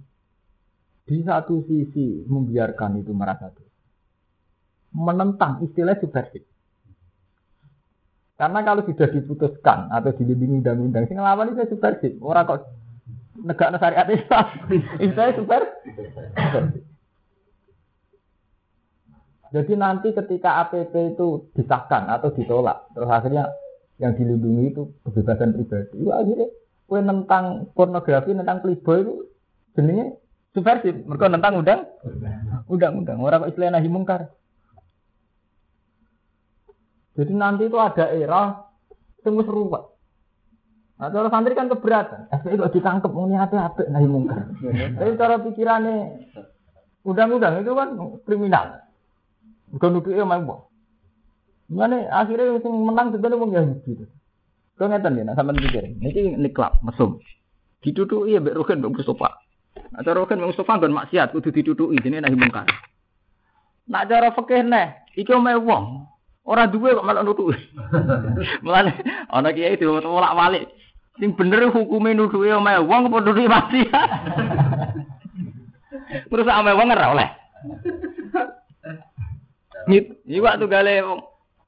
Di 1.04 1.22
satu 1.22 1.62
sisi 1.70 2.26
membiarkan 2.26 2.98
itu 2.98 3.14
merasa 3.14 3.54
itu. 3.54 3.62
Menentang 4.98 5.62
istilah 5.62 6.00
subversif. 6.02 6.42
Karena 8.34 8.66
kalau 8.66 8.82
sudah 8.88 9.08
diputuskan 9.14 9.94
atau 9.94 10.10
dilindungi 10.18 10.66
undang-undang, 10.66 11.06
sing 11.06 11.22
ngelawan 11.22 11.54
itu 11.54 11.78
subversif. 11.78 12.18
Orang 12.26 12.50
kok 12.50 12.60
negara 13.38 13.78
syariat 13.78 14.10
Islam, 14.10 14.46
istilahnya 15.06 15.38
super. 15.38 15.62
Jadi 19.54 19.74
nanti 19.78 20.10
ketika 20.18 20.66
APP 20.66 21.14
itu 21.14 21.54
disahkan 21.54 22.10
atau 22.10 22.34
ditolak, 22.34 22.90
terus 22.98 23.06
akhirnya 23.06 23.54
yang 24.02 24.18
dilindungi 24.18 24.74
itu 24.74 24.90
kebebasan 25.06 25.54
pribadi, 25.54 26.02
itu 26.02 26.10
akhirnya 26.10 26.50
kue 26.94 27.02
tentang 27.02 27.74
pornografi, 27.74 28.38
tentang 28.38 28.62
playboy 28.62 29.02
itu 29.02 29.14
jenenge 29.74 30.22
subversif. 30.54 30.94
Mereka 31.10 31.34
tentang 31.34 31.58
undang 31.58 31.82
undang-undang. 32.70 33.18
Orang 33.18 33.50
kok 33.50 33.50
istilah 33.58 33.74
nahi 33.74 33.90
mungkar. 33.90 34.30
Jadi 37.18 37.34
nanti 37.34 37.66
itu 37.66 37.78
ada 37.82 38.14
era 38.14 38.62
tunggu 39.26 39.42
serupa. 39.42 39.90
Nah, 41.02 41.10
cara 41.10 41.34
santri 41.34 41.58
kan 41.58 41.66
keberatan. 41.66 42.30
FPI 42.46 42.62
kok 42.62 42.74
ditangkap 42.78 43.10
mau 43.10 43.26
apa 43.26 43.74
apa 43.74 43.82
nahi 43.90 44.06
mungkar. 44.06 44.54
Tapi 45.02 45.18
cara 45.18 45.42
pikirannya 45.42 45.98
undang-undang 47.02 47.66
itu 47.66 47.74
kan 47.74 47.90
kriminal. 48.22 48.86
Bukan 49.74 49.90
nuduh 49.98 50.14
ya 50.14 50.30
mau. 50.30 50.70
Mana 51.74 52.06
akhirnya 52.14 52.62
yang 52.62 52.86
menang 52.86 53.10
sebenarnya 53.10 53.42
mau 53.42 53.50
Yahudi. 53.50 54.06
Kau 54.74 54.90
ngeten 54.90 55.22
ya, 55.22 55.34
sampean 55.38 55.62
pikir. 55.62 55.86
Niki 56.02 56.34
niklap 56.34 56.82
mesum. 56.82 57.22
Ditutuki 57.86 58.34
ya 58.34 58.42
mbek 58.42 58.58
Rogen 58.58 58.82
mbek 58.82 58.98
Mustofa. 58.98 59.30
Nah, 59.94 60.02
cara 60.02 60.18
Rogen 60.18 60.42
mbek 60.42 60.50
Mustofa 60.50 60.82
nggon 60.82 60.98
maksiat 60.98 61.30
kudu 61.30 61.54
ditutuki 61.54 62.02
jenenge 62.02 62.26
nahi 62.26 62.34
mungkar. 62.34 62.66
Nak 63.86 64.08
cara 64.10 64.34
fikih 64.34 64.64
neh, 64.66 64.88
iki 65.14 65.30
omahe 65.36 65.60
wong. 65.62 66.10
Ora 66.44 66.66
duwe 66.66 66.96
kok 66.96 67.06
malah 67.06 67.22
nutuki. 67.22 67.54
Mulane 68.66 68.98
ana 69.30 69.54
kiai 69.54 69.78
diwolak 69.78 70.34
walik. 70.34 70.66
Sing 71.22 71.38
bener 71.38 71.70
hukume 71.70 72.18
nutuki 72.18 72.50
omahe 72.50 72.82
wong 72.82 73.14
apa 73.14 73.18
nutuki 73.22 73.46
maksiat. 73.46 74.10
Terus 76.34 76.50
ame 76.50 76.74
wong 76.74 76.90
ora 76.90 77.14
oleh. 77.14 77.30
Iki 80.26 80.40
waktu 80.42 80.66
gale 80.66 81.04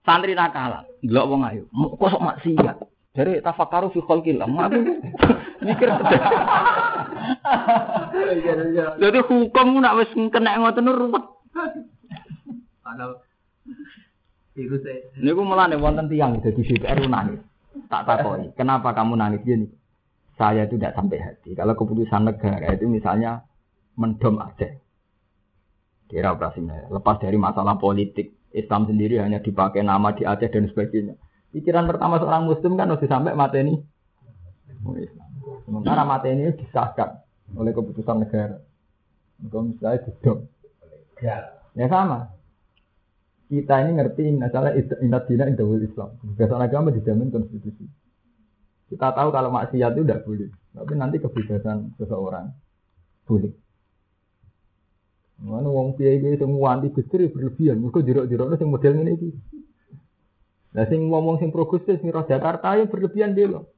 santri 0.02 0.34
nakalan, 0.34 0.88
delok 1.06 1.28
wong 1.30 1.42
ayu. 1.46 1.64
Kok 1.70 2.10
sok 2.10 2.26
maksiat. 2.26 2.95
Dari 3.16 3.40
tafakaru 3.40 3.96
fi 3.96 4.04
khalqillah. 4.04 4.44
Aku 4.44 4.80
mikir 5.66 5.88
Jadi 9.02 9.20
hukum 9.24 9.80
nak 9.80 9.96
wis 10.04 10.12
kena 10.30 10.60
ngoten 10.60 10.92
ruwet. 10.92 11.24
Padahal 12.84 13.24
itu 14.56 14.76
saya. 14.84 15.04
Niku 15.20 15.42
mulane 15.44 15.76
wonten 15.76 16.08
tiyang 16.08 16.40
dadi 16.40 16.64
DPR 16.64 17.04
nangis. 17.08 17.44
Tak 17.92 18.08
takoi, 18.08 18.52
kenapa 18.60 18.96
kamu 18.96 19.20
nangis 19.20 19.44
gini? 19.44 19.68
Saya 20.36 20.68
itu 20.68 20.76
tidak 20.76 20.96
sampai 20.96 21.20
hati. 21.20 21.56
Kalau 21.56 21.76
keputusan 21.76 22.28
negara 22.28 22.76
itu 22.76 22.88
misalnya 22.92 23.48
mendom 23.96 24.40
Aceh. 24.40 24.84
Kira 26.12 26.36
operasinya. 26.36 26.92
Lepas 26.92 27.24
dari 27.24 27.40
masalah 27.40 27.80
politik, 27.80 28.36
Islam 28.52 28.84
sendiri 28.88 29.20
hanya 29.24 29.40
dipakai 29.40 29.80
nama 29.84 30.12
di 30.12 30.28
Aceh 30.28 30.52
dan 30.52 30.68
sebagainya. 30.68 31.16
Pikiran 31.56 31.88
pertama 31.88 32.20
seorang 32.20 32.52
muslim 32.52 32.76
kan 32.76 32.92
harus 32.92 33.08
sampai 33.08 33.32
mati 33.32 33.64
ini. 33.64 33.80
Sementara 35.64 36.04
mati 36.04 36.36
ini 36.36 36.52
disahkan 36.52 37.24
oleh 37.56 37.72
keputusan 37.72 38.28
negara. 38.28 38.60
Kalau 39.40 39.72
misalnya 39.72 40.04
didom. 40.04 40.38
Ya 41.24 41.88
sama. 41.88 42.36
Kita 43.48 43.88
ini 43.88 43.96
ngerti 43.96 44.36
masalah 44.36 44.76
inat 44.76 45.32
dina 45.32 45.48
indahul 45.48 45.80
Islam. 45.80 46.20
Kebebasan 46.20 46.60
agama 46.60 46.92
dijamin 46.92 47.32
konstitusi. 47.32 47.88
Kita 48.92 49.16
tahu 49.16 49.32
kalau 49.32 49.48
maksiat 49.56 49.96
itu 49.96 50.04
tidak 50.04 50.28
boleh. 50.28 50.52
Tapi 50.76 50.92
nanti 51.00 51.24
kebebasan 51.24 51.96
seseorang 51.96 52.52
boleh. 53.24 53.54
Mana 55.40 55.72
wong 55.72 55.96
kiai 55.96 56.20
kiai 56.20 56.36
semua 56.36 56.76
anti 56.76 56.92
berlebihan. 56.92 57.80
Mereka 57.80 58.04
jerok-jerok 58.04 58.60
itu 58.60 58.66
model 58.68 58.94
ini. 59.08 59.14
Nah, 60.76 60.84
sing 60.92 61.08
ngomong 61.08 61.40
sing 61.40 61.56
progresif 61.56 62.04
sing 62.04 62.12
Jakarta 62.12 62.76
ya 62.76 62.84
berlebihan 62.84 63.32
dia 63.32 63.48
loh. 63.48 63.72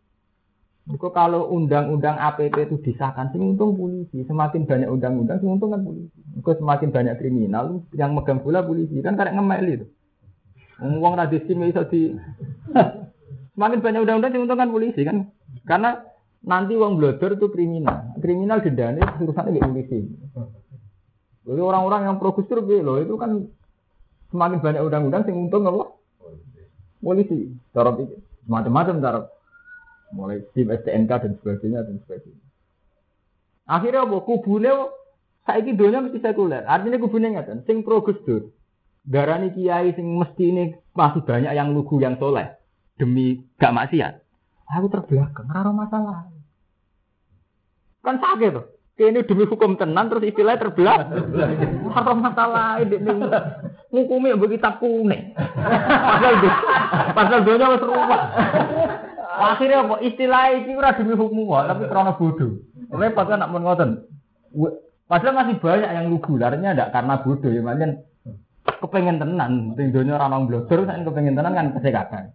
Mereka 0.88 1.12
kalau 1.12 1.52
undang-undang 1.52 2.16
APP 2.16 2.58
itu 2.64 2.80
disahkan, 2.80 3.30
sing 3.30 3.44
untung 3.44 3.76
polisi. 3.76 4.24
Semakin 4.24 4.64
banyak 4.64 4.88
undang-undang, 4.88 5.38
sing 5.44 5.52
untung 5.52 5.76
kan 5.76 5.84
polisi. 5.84 6.16
Mereka 6.34 6.64
semakin 6.64 6.90
banyak 6.96 7.16
kriminal, 7.20 7.84
yang 7.94 8.16
megang 8.16 8.40
bola 8.40 8.64
polisi. 8.64 9.04
Kan 9.04 9.20
karek 9.20 9.36
ngemel 9.36 9.68
itu. 9.68 9.86
Ngomong 10.80 11.20
radis 11.20 11.44
iso 11.44 11.84
di... 11.92 12.16
semakin 13.54 13.80
banyak 13.84 14.00
undang-undang, 14.08 14.32
sing 14.32 14.42
untung 14.48 14.58
kan 14.64 14.72
polisi 14.72 15.02
kan. 15.04 15.18
Karena 15.68 16.00
nanti 16.48 16.74
uang 16.80 16.96
blodor 16.96 17.36
itu 17.36 17.52
kriminal. 17.52 18.16
Kriminal 18.24 18.64
dendanya 18.64 19.04
urusannya 19.20 19.60
di 19.60 19.62
polisi. 19.62 20.00
Jadi 21.44 21.62
orang-orang 21.62 22.08
yang 22.08 22.16
progresif 22.16 22.64
loh, 22.64 23.04
itu 23.04 23.20
kan 23.20 23.44
semakin 24.32 24.64
banyak 24.64 24.82
undang-undang, 24.88 25.28
sing 25.28 25.36
untung 25.36 25.68
apa? 25.68 25.97
Polisi 27.02 27.54
cara 27.74 27.94
pikir 27.94 28.20
macam-macam 28.48 28.96
cara. 29.04 29.22
Mulai 30.16 30.40
tim 30.56 30.72
STNK 30.72 31.12
dan 31.12 31.32
sebagainya 31.44 31.84
dan 31.84 32.00
sebagainya. 32.08 32.46
Akhirnya 33.68 34.08
apa? 34.08 34.24
Kubune 34.24 34.72
saiki 35.44 35.76
dunia 35.76 36.00
mesti 36.00 36.24
sekuler. 36.24 36.64
Artinya 36.64 36.96
kubune 36.96 37.36
ngeten 37.36 37.68
sing 37.68 37.84
pro 37.84 38.00
Gus 38.00 38.16
Dur. 38.24 38.56
Darani 39.04 39.52
kiai 39.52 39.92
sing 39.96 40.16
mesti 40.16 40.44
ini 40.48 40.64
masih 40.96 41.28
banyak 41.28 41.52
yang 41.52 41.76
lugu 41.76 42.00
yang 42.00 42.16
soleh. 42.16 42.56
Demi 42.96 43.44
gak 43.60 43.76
maksiat. 43.76 44.24
Aku 44.80 44.88
terbelakang 44.88 45.52
raro 45.52 45.76
masalah. 45.76 46.32
Kan 48.04 48.24
sakit 48.24 48.52
tuh 48.56 48.77
ini 48.98 49.22
demi 49.22 49.46
hukum 49.46 49.78
tenan 49.78 50.10
terus 50.10 50.26
istilahnya 50.26 50.66
terbelah. 50.66 51.06
Raro 51.86 52.14
masalah 52.18 52.82
ini 52.82 52.98
ngukumi 53.94 54.34
yang 54.34 54.42
kitab 54.42 54.82
kuning. 54.82 55.38
Pasal 55.38 56.34
pasal 57.14 57.38
donya 57.46 57.78
wis 57.78 57.86
ruwet. 57.86 58.22
Akhirnya 59.38 59.86
apa 59.86 60.02
istilah 60.02 60.50
iki 60.58 60.74
ora 60.74 60.98
demi 60.98 61.14
hukum 61.14 61.46
kok, 61.46 61.66
tapi 61.70 61.84
krana 61.86 62.18
bodoh. 62.18 62.58
Repot 62.90 63.26
kan 63.30 63.38
nak 63.38 63.54
mun 63.54 63.70
ngoten. 63.70 64.02
Padahal 65.06 65.46
masih 65.46 65.62
banyak 65.62 65.92
yang 65.94 66.10
lugu, 66.10 66.36
larinya 66.42 66.74
ndak 66.74 66.90
karena 66.90 67.22
bodoh 67.22 67.54
ya, 67.54 67.62
macam 67.62 68.02
kepengen 68.66 69.22
tenan, 69.22 69.78
ting 69.78 69.94
donya 69.94 70.18
ora 70.18 70.26
nang 70.26 70.50
blogger, 70.50 70.90
saya 70.90 71.06
kepengen 71.06 71.38
tenan 71.38 71.54
kan 71.54 71.68
kesehatan. 71.78 72.34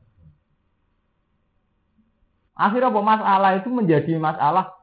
Akhirnya 2.55 2.95
apa 2.95 3.01
masalah 3.03 3.51
itu 3.59 3.69
menjadi 3.69 4.13
masalah 4.23 4.79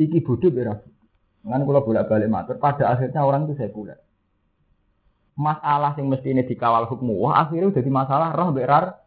iki 0.00 0.24
bodoh 0.24 0.48
beras. 0.48 0.80
Kan 1.42 1.66
kalau 1.66 1.82
bolak-balik 1.82 2.30
matur, 2.30 2.56
pada 2.62 2.94
akhirnya 2.94 3.26
orang 3.26 3.50
itu 3.50 3.58
sekuler 3.58 3.98
masalah 5.32 5.96
yang 5.96 6.12
mesti 6.12 6.28
ini 6.28 6.44
dikawal 6.44 6.84
hukum 6.92 7.16
wah 7.16 7.48
akhirnya 7.48 7.72
jadi 7.72 7.88
masalah 7.88 8.36
roh 8.36 8.52
berar 8.52 9.00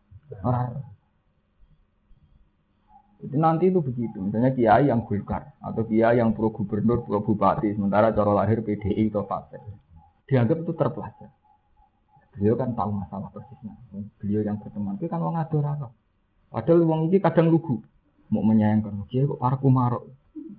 jadi 3.25 3.41
nanti 3.41 3.73
itu 3.73 3.81
begitu. 3.81 4.21
Misalnya 4.21 4.53
kiai 4.53 4.85
yang 4.85 5.01
gulkar 5.01 5.57
atau 5.57 5.81
kiai 5.89 6.21
yang 6.21 6.37
pro 6.37 6.53
gubernur 6.53 7.01
pro 7.01 7.25
bupati 7.25 7.73
sementara 7.73 8.13
cara 8.13 8.31
lahir 8.37 8.61
PDI 8.61 9.09
atau 9.09 9.25
fase 9.25 9.57
dianggap 10.29 10.61
itu 10.61 10.73
terpelajar. 10.77 11.29
Beliau 12.37 12.53
kan 12.53 12.77
tahu 12.77 12.91
masalah 12.93 13.33
persisnya. 13.33 13.73
Beliau 14.21 14.45
yang 14.45 14.61
berteman. 14.61 15.01
Itu 15.01 15.09
kan 15.09 15.25
orang 15.25 15.41
ador 15.41 15.65
apa? 15.65 15.87
Padahal 16.53 16.85
wong 16.85 17.09
iki 17.09 17.17
kadang 17.17 17.49
lugu. 17.49 17.81
Mau 18.29 18.45
menyayangkan, 18.45 19.09
kiai 19.09 19.25
kok 19.25 19.41
para 19.41 19.57
kumarok. 19.57 20.05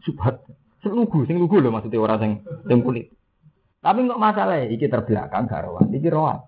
Subhat. 0.02 0.42
Sing 0.86 0.94
lugu, 0.94 1.26
sing 1.26 1.42
lugu 1.42 1.58
lho 1.58 1.74
maksudnya 1.74 1.98
orang 1.98 2.18
sing 2.22 2.32
sing 2.70 2.78
kulit. 2.86 3.10
Tapi 3.82 4.06
nggak 4.06 4.22
masalah, 4.22 4.62
iki 4.70 4.86
terbelakang 4.86 5.50
gak 5.50 5.66
rawan, 5.66 5.90
iki 5.90 6.06
rawan. 6.06 6.46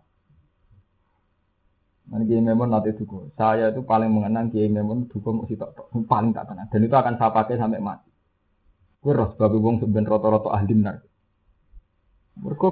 Nanti 2.08 2.24
Kiai 2.30 2.40
Memon 2.40 2.70
nanti 2.70 2.94
duku. 2.94 3.34
Saya 3.34 3.74
itu 3.74 3.82
paling 3.82 4.08
mengenang 4.08 4.54
Kiai 4.54 4.70
Memon 4.70 5.10
duku 5.10 5.28
mau 5.28 5.44
sitok 5.44 5.90
paling 6.06 6.32
tak 6.32 6.48
kenal. 6.48 6.70
Dan 6.70 6.86
itu 6.86 6.94
akan 6.94 7.14
saya 7.18 7.34
pakai 7.34 7.58
sampai 7.58 7.82
mati. 7.82 8.08
Gue 9.02 9.12
roh 9.12 9.34
sebab 9.34 9.52
wong 9.58 9.82
sebenarnya 9.82 10.16
roto-roto 10.16 10.48
ahli 10.54 10.72
benar. 10.72 11.02
Mereka 12.38 12.68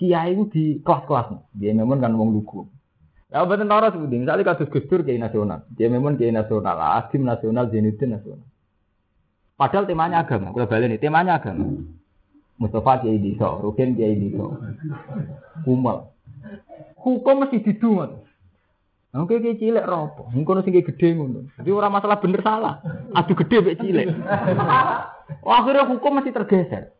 Kiai 0.00 0.34
itu 0.34 0.44
di 0.50 0.64
kelas-kelas. 0.80 1.54
Kiai 1.54 1.76
Memon 1.76 2.00
kan 2.00 2.16
wong 2.16 2.32
lugu. 2.32 2.66
Ya 3.28 3.44
betul 3.44 3.68
tahu 3.68 3.92
seperti 3.92 4.16
misalnya 4.24 4.56
kasus 4.56 4.72
Gus 4.72 4.88
Kiai 4.88 5.20
nasional. 5.20 5.68
Kiai 5.76 5.92
Memon 5.92 6.16
Kiai 6.16 6.32
nasional, 6.34 6.80
Asim 6.80 7.28
nasional, 7.28 7.68
Zainuddin 7.68 8.16
nasional. 8.16 8.48
Padahal 9.58 9.90
temanya 9.90 10.22
agama. 10.22 10.54
Kalau 10.54 10.70
balik 10.70 10.86
ini 10.86 11.02
temanya 11.02 11.42
agama. 11.42 11.66
Mustafa 12.62 13.02
Kiai 13.02 13.18
Diso, 13.18 13.58
Rukin 13.58 13.98
Kiai 13.98 14.14
Diso, 14.14 14.54
Kumal. 15.66 16.14
Hukum 17.02 17.42
mesti 17.42 17.62
didungan. 17.62 18.22
Oke, 19.18 19.40
kayak 19.40 19.58
cilik 19.58 19.88
ropo. 19.88 20.28
Mungkin 20.30 20.62
sing 20.62 20.78
gede 20.78 21.16
ngono. 21.16 21.48
Jadi 21.56 21.70
orang 21.72 21.96
masalah 21.96 22.20
bener 22.20 22.44
salah. 22.44 22.78
Adu 23.16 23.32
gede 23.34 23.56
mek 23.64 23.78
cilik. 23.80 24.06
Akhirnya 25.58 25.88
hukum 25.88 26.12
masih 26.20 26.30
tergeser. 26.30 26.92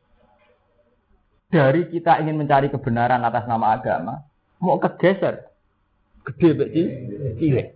Dari 1.52 1.86
kita 1.92 2.18
ingin 2.24 2.40
mencari 2.40 2.72
kebenaran 2.72 3.20
atas 3.22 3.44
nama 3.44 3.76
agama, 3.76 4.24
mau 4.56 4.80
kegeser. 4.80 5.52
Gede 6.26 6.48
mek 6.56 6.70
cilik. 7.38 7.66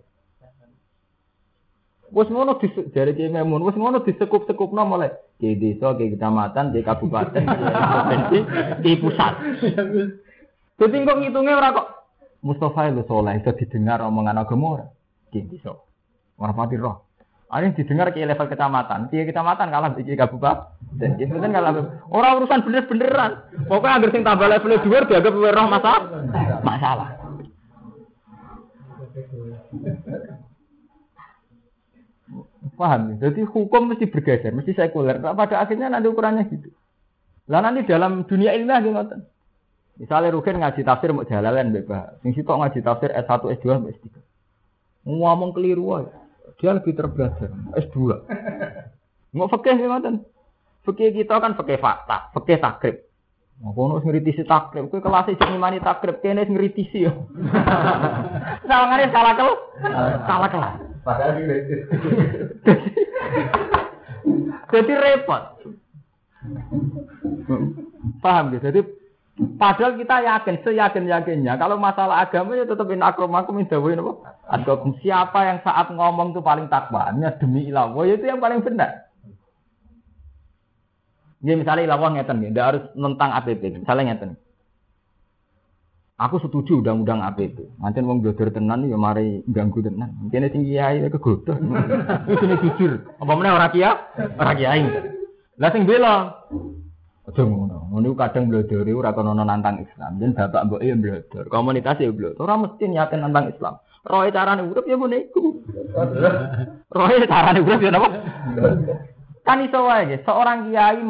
Wes 2.13 2.29
ngono 2.29 2.61
di 2.61 2.69
dari 2.93 3.17
Kiai 3.17 3.33
Memun, 3.33 3.65
wes 3.65 3.73
ngono 3.73 4.05
disekup-sekupno 4.05 4.85
mulai 4.85 5.09
di 5.41 5.57
desa, 5.57 5.97
di 5.97 6.13
kecamatan, 6.13 6.69
di 6.69 6.85
kabupaten, 6.85 7.41
di 7.41 7.65
provinsi, 7.73 8.39
di 8.85 8.91
pusat. 9.01 9.33
Jadi 10.77 10.95
kok 11.09 11.17
ngitungnya 11.17 11.57
ora 11.57 11.73
kok 11.73 11.87
Mustafa 12.45 12.93
itu 12.93 13.01
soleh, 13.09 13.41
itu 13.41 13.49
didengar 13.65 14.05
omongan 14.05 14.37
agama 14.37 14.77
ora. 14.77 14.85
Ki 15.33 15.41
iso. 15.57 15.89
Ora 16.37 16.53
pati 16.53 16.77
roh. 16.77 17.09
Yang 17.49 17.81
didengar 17.81 18.13
ke 18.13 18.25
level 18.25 18.49
kecamatan, 18.49 19.09
di 19.09 19.25
kecamatan 19.25 19.73
kalah 19.73 19.93
di 19.97 20.13
kabupaten. 20.13 20.69
Dan 20.97 21.17
kan 21.17 21.49
kalah. 21.49 21.73
Orang 22.13 22.45
urusan 22.45 22.61
bener-beneran. 22.61 23.31
Pokoknya 23.65 23.97
agar 23.97 24.09
sing 24.13 24.21
tambah 24.21 24.49
level 24.49 24.77
dua 24.85 25.05
dianggap 25.09 25.33
roh 25.33 25.67
masalah. 25.69 26.01
Masalah. 26.61 27.09
Paham 32.83 33.15
ya? 33.15 33.31
Jadi 33.31 33.47
hukum 33.47 33.87
mesti 33.87 34.11
bergeser, 34.11 34.51
mesti 34.51 34.75
sekuler. 34.75 35.23
Pada 35.23 35.63
akhirnya 35.63 35.87
nanti 35.87 36.11
ukurannya 36.11 36.51
gitu. 36.51 36.67
Lah 37.47 37.63
nanti 37.63 37.87
dalam 37.87 38.27
dunia 38.27 38.51
ilmiah 38.51 38.83
gimana? 38.83 39.23
Misalnya 39.95 40.35
Rukin 40.35 40.59
ngaji 40.59 40.83
tafsir 40.83 41.15
mau 41.15 41.23
jalalan 41.23 41.71
bebas. 41.71 42.19
Sing 42.19 42.35
sitok 42.35 42.59
ngaji 42.59 42.83
tafsir 42.83 43.15
S1, 43.15 43.39
S2, 43.55 43.87
S3. 43.87 44.05
Ngomong 45.07 45.55
keliru 45.55 45.95
aja. 45.95 46.11
Dia 46.59 46.75
lebih 46.75 46.91
terbelajar. 46.91 47.55
S2. 47.79 48.19
Mau 49.31 49.47
fakih 49.47 49.79
ngoten. 49.79 50.27
Fakih 50.83 51.15
kita 51.15 51.39
kan 51.39 51.55
fakih 51.55 51.79
fakta, 51.79 52.35
fakih 52.35 52.59
takrib. 52.59 52.95
Mau 53.63 53.71
kono 53.71 54.03
ngeritisi 54.03 54.43
takrib, 54.43 54.91
kowe 54.91 54.99
kelas 54.99 55.31
iki 55.31 55.39
ngimani 55.39 55.79
takrib, 55.79 56.19
kene 56.19 56.43
ngeritisi 56.43 57.07
yo. 57.07 57.31
Salangane 58.67 59.07
salah 59.15 59.33
kel. 59.39 59.49
Salah 60.27 60.49
kelas. 60.51 60.92
Padahal 61.03 61.39
Jadi 64.73 64.93
repot. 64.95 65.43
Paham 68.23 68.55
gitu? 68.55 68.63
Jadi 68.71 68.81
Padahal 69.33 69.97
kita 69.97 70.21
yakin, 70.21 70.61
seyakin 70.61 71.09
yakinnya 71.09 71.57
kalau 71.57 71.81
masalah 71.81 72.21
agama 72.21 72.53
ya 72.53 72.69
tetap 72.69 72.85
in 72.93 73.01
akromakum 73.01 73.57
min 73.57 73.65
dawain 73.65 73.97
apa? 73.97 74.37
Siapa 75.01 75.39
yang 75.49 75.57
saat 75.65 75.89
ngomong 75.89 76.37
itu 76.37 76.41
paling 76.45 76.69
takwanya 76.69 77.33
demi 77.41 77.65
ilah, 77.65 77.97
ya 78.05 78.13
itu 78.13 78.29
yang 78.29 78.37
paling 78.37 78.61
benar. 78.61 79.09
Ya 81.41 81.57
misalnya 81.57 81.89
ilawah 81.89 82.13
ngeten 82.13 82.45
nih, 82.45 82.53
tidak 82.53 82.65
harus 82.69 82.83
tentang 82.93 83.29
APP. 83.33 83.61
Misalnya 83.81 84.03
ngeten. 84.13 84.31
Aku 86.21 86.37
setuju 86.37 86.85
undang-undang 86.85 87.25
APP. 87.25 87.57
Nanti 87.81 88.05
wong 88.05 88.21
jodoh 88.21 88.45
tenan 88.53 88.85
ya 88.85 88.93
mari 89.01 89.41
ganggu 89.49 89.81
tenan. 89.81 90.13
Mungkin 90.21 90.45
sing 90.53 90.61
kiai 90.61 91.01
kegodoh. 91.09 91.57
Itu 92.29 92.43
nih 92.45 92.57
jujur. 92.61 92.91
Apa 93.17 93.33
meneh 93.33 93.49
ora 93.49 93.73
kiai? 93.73 93.97
Ora 94.37 94.53
kiai. 94.53 94.85
Lah 95.57 95.69
sing 95.73 95.89
bela 95.89 96.45
Aja 97.23 97.41
ngono. 97.41 97.87
Ngono 97.89 98.13
kadang 98.19 98.45
blodori 98.51 98.91
ora 98.93 99.15
kono 99.15 99.33
nantang 99.33 99.81
Islam. 99.81 100.21
Dan 100.21 100.37
bapak 100.37 100.69
mbok 100.69 100.83
ya 100.85 100.93
blodor. 100.93 101.49
Komunitas 101.49 101.97
ya 101.97 102.13
blodor. 102.13 102.45
Ora 102.45 102.61
mesti 102.61 102.83
niatin 102.85 103.23
nantang 103.23 103.49
Islam. 103.49 103.79
Roe 104.03 104.29
carane 104.29 104.67
urip 104.67 104.85
ya 104.85 104.99
ngene 104.99 105.17
iku. 105.31 105.63
Roe 106.93 107.15
carane 107.25 107.59
urip 107.63 107.79
ya 107.81 107.89
napa? 107.89 108.09
Kan 109.47 109.65
iso 109.65 109.79
wae 109.81 110.19
seorang 110.27 110.69
kiai 110.69 111.01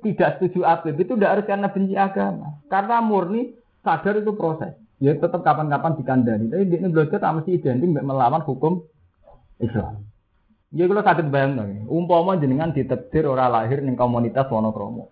tidak 0.00 0.40
setuju 0.40 0.64
apa 0.64 0.96
itu 0.96 1.12
tidak 1.12 1.30
harus 1.36 1.44
karena 1.44 1.68
benci 1.68 1.94
agama. 1.94 2.58
Karena 2.72 3.04
murni 3.04 3.59
sadar 3.84 4.14
itu 4.20 4.32
proses. 4.36 4.72
Ya 5.00 5.16
tetap 5.16 5.40
kapan-kapan 5.40 5.96
dikandani. 5.96 6.52
Tapi 6.52 6.68
dia 6.68 6.78
ini 6.84 6.92
belajar 6.92 7.16
tak 7.16 7.32
mesti 7.40 7.56
identik 7.56 7.88
melawan 7.88 8.44
hukum 8.44 8.84
Islam. 9.56 10.04
Ya 10.70 10.86
kalau 10.86 11.02
sakit 11.02 11.26
bayang 11.34 11.88
umpama 11.90 12.38
jenengan 12.38 12.70
ditekdir 12.70 13.26
ora 13.26 13.50
lahir 13.50 13.82
ning 13.82 13.98
komunitas 13.98 14.46
Wonokromo. 14.46 15.10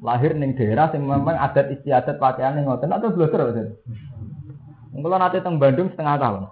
Lahir 0.00 0.32
ning 0.38 0.56
daerah 0.56 0.88
yang 0.94 1.04
memang 1.04 1.36
adat 1.36 1.74
istiadat 1.74 2.16
pakaian 2.16 2.56
yang 2.56 2.70
ngoten 2.70 2.88
atau 2.88 3.12
belajar 3.12 3.50
terus. 3.50 3.76
Kalau 4.94 5.18
nanti 5.18 5.42
teng 5.42 5.58
Bandung 5.58 5.90
setengah 5.90 6.16
tahun. 6.16 6.42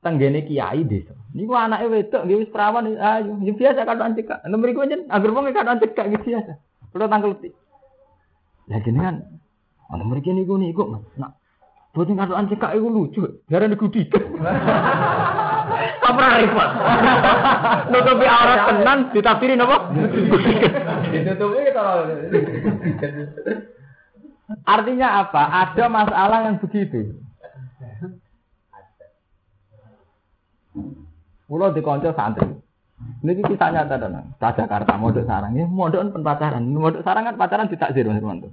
Tenggene 0.00 0.46
kiai 0.48 0.86
desa. 0.88 1.12
Niku 1.36 1.52
anake 1.52 1.90
wedok 1.90 2.24
nggih 2.24 2.38
wis 2.40 2.50
perawan 2.54 2.88
ayo. 2.96 3.36
Ya 3.44 3.52
biasa 3.52 3.84
kan 3.84 4.16
cekak. 4.16 4.46
Nomor 4.48 4.72
iku 4.72 4.88
jen 4.88 5.04
agar 5.12 5.30
wong 5.34 5.52
kan 5.52 5.76
cekak 5.76 6.06
gitu 6.16 6.32
biasa. 6.32 6.56
Kalau 6.94 7.06
tangkel. 7.12 7.32
Lah 8.70 8.80
jenengan 8.80 9.14
ana 9.90 10.02
mriki 10.06 10.30
niku 10.30 10.54
niku 10.56 10.86
Mas. 10.86 11.02
Nak 11.18 11.34
boten 11.90 12.14
katokan 12.14 12.46
cekak 12.46 12.74
iku 12.78 12.88
lucu. 12.88 13.22
Darane 13.50 13.74
gudi. 13.74 14.06
Apa 16.00 16.24
repot? 16.42 16.70
Nutupi 17.90 18.26
aurat 18.26 18.60
tenan 18.70 18.98
ditafsiri 19.14 19.54
napa? 19.54 19.90
ditutupi 21.10 21.70
kalau 21.74 22.10
Artinya 24.66 25.08
apa? 25.22 25.42
Ada 25.46 25.84
masalah 25.86 26.38
yang 26.50 26.58
begitu. 26.58 27.14
Pulau 31.46 31.74
di 31.74 31.82
konco 31.82 32.10
santri. 32.14 32.46
Ini 33.20 33.42
kita 33.42 33.72
nyata 33.72 33.96
dong. 33.96 34.34
Jakarta, 34.38 34.94
modok 34.98 35.24
sarang. 35.24 35.54
Ini 35.54 35.66
modok 35.66 36.14
kan 36.14 36.22
pacaran. 36.22 36.62
Modok 36.66 37.02
sarang 37.06 37.26
kan 37.26 37.36
pacaran 37.38 37.70
ditakzir 37.70 38.06
mas 38.06 38.18
teman 38.18 38.50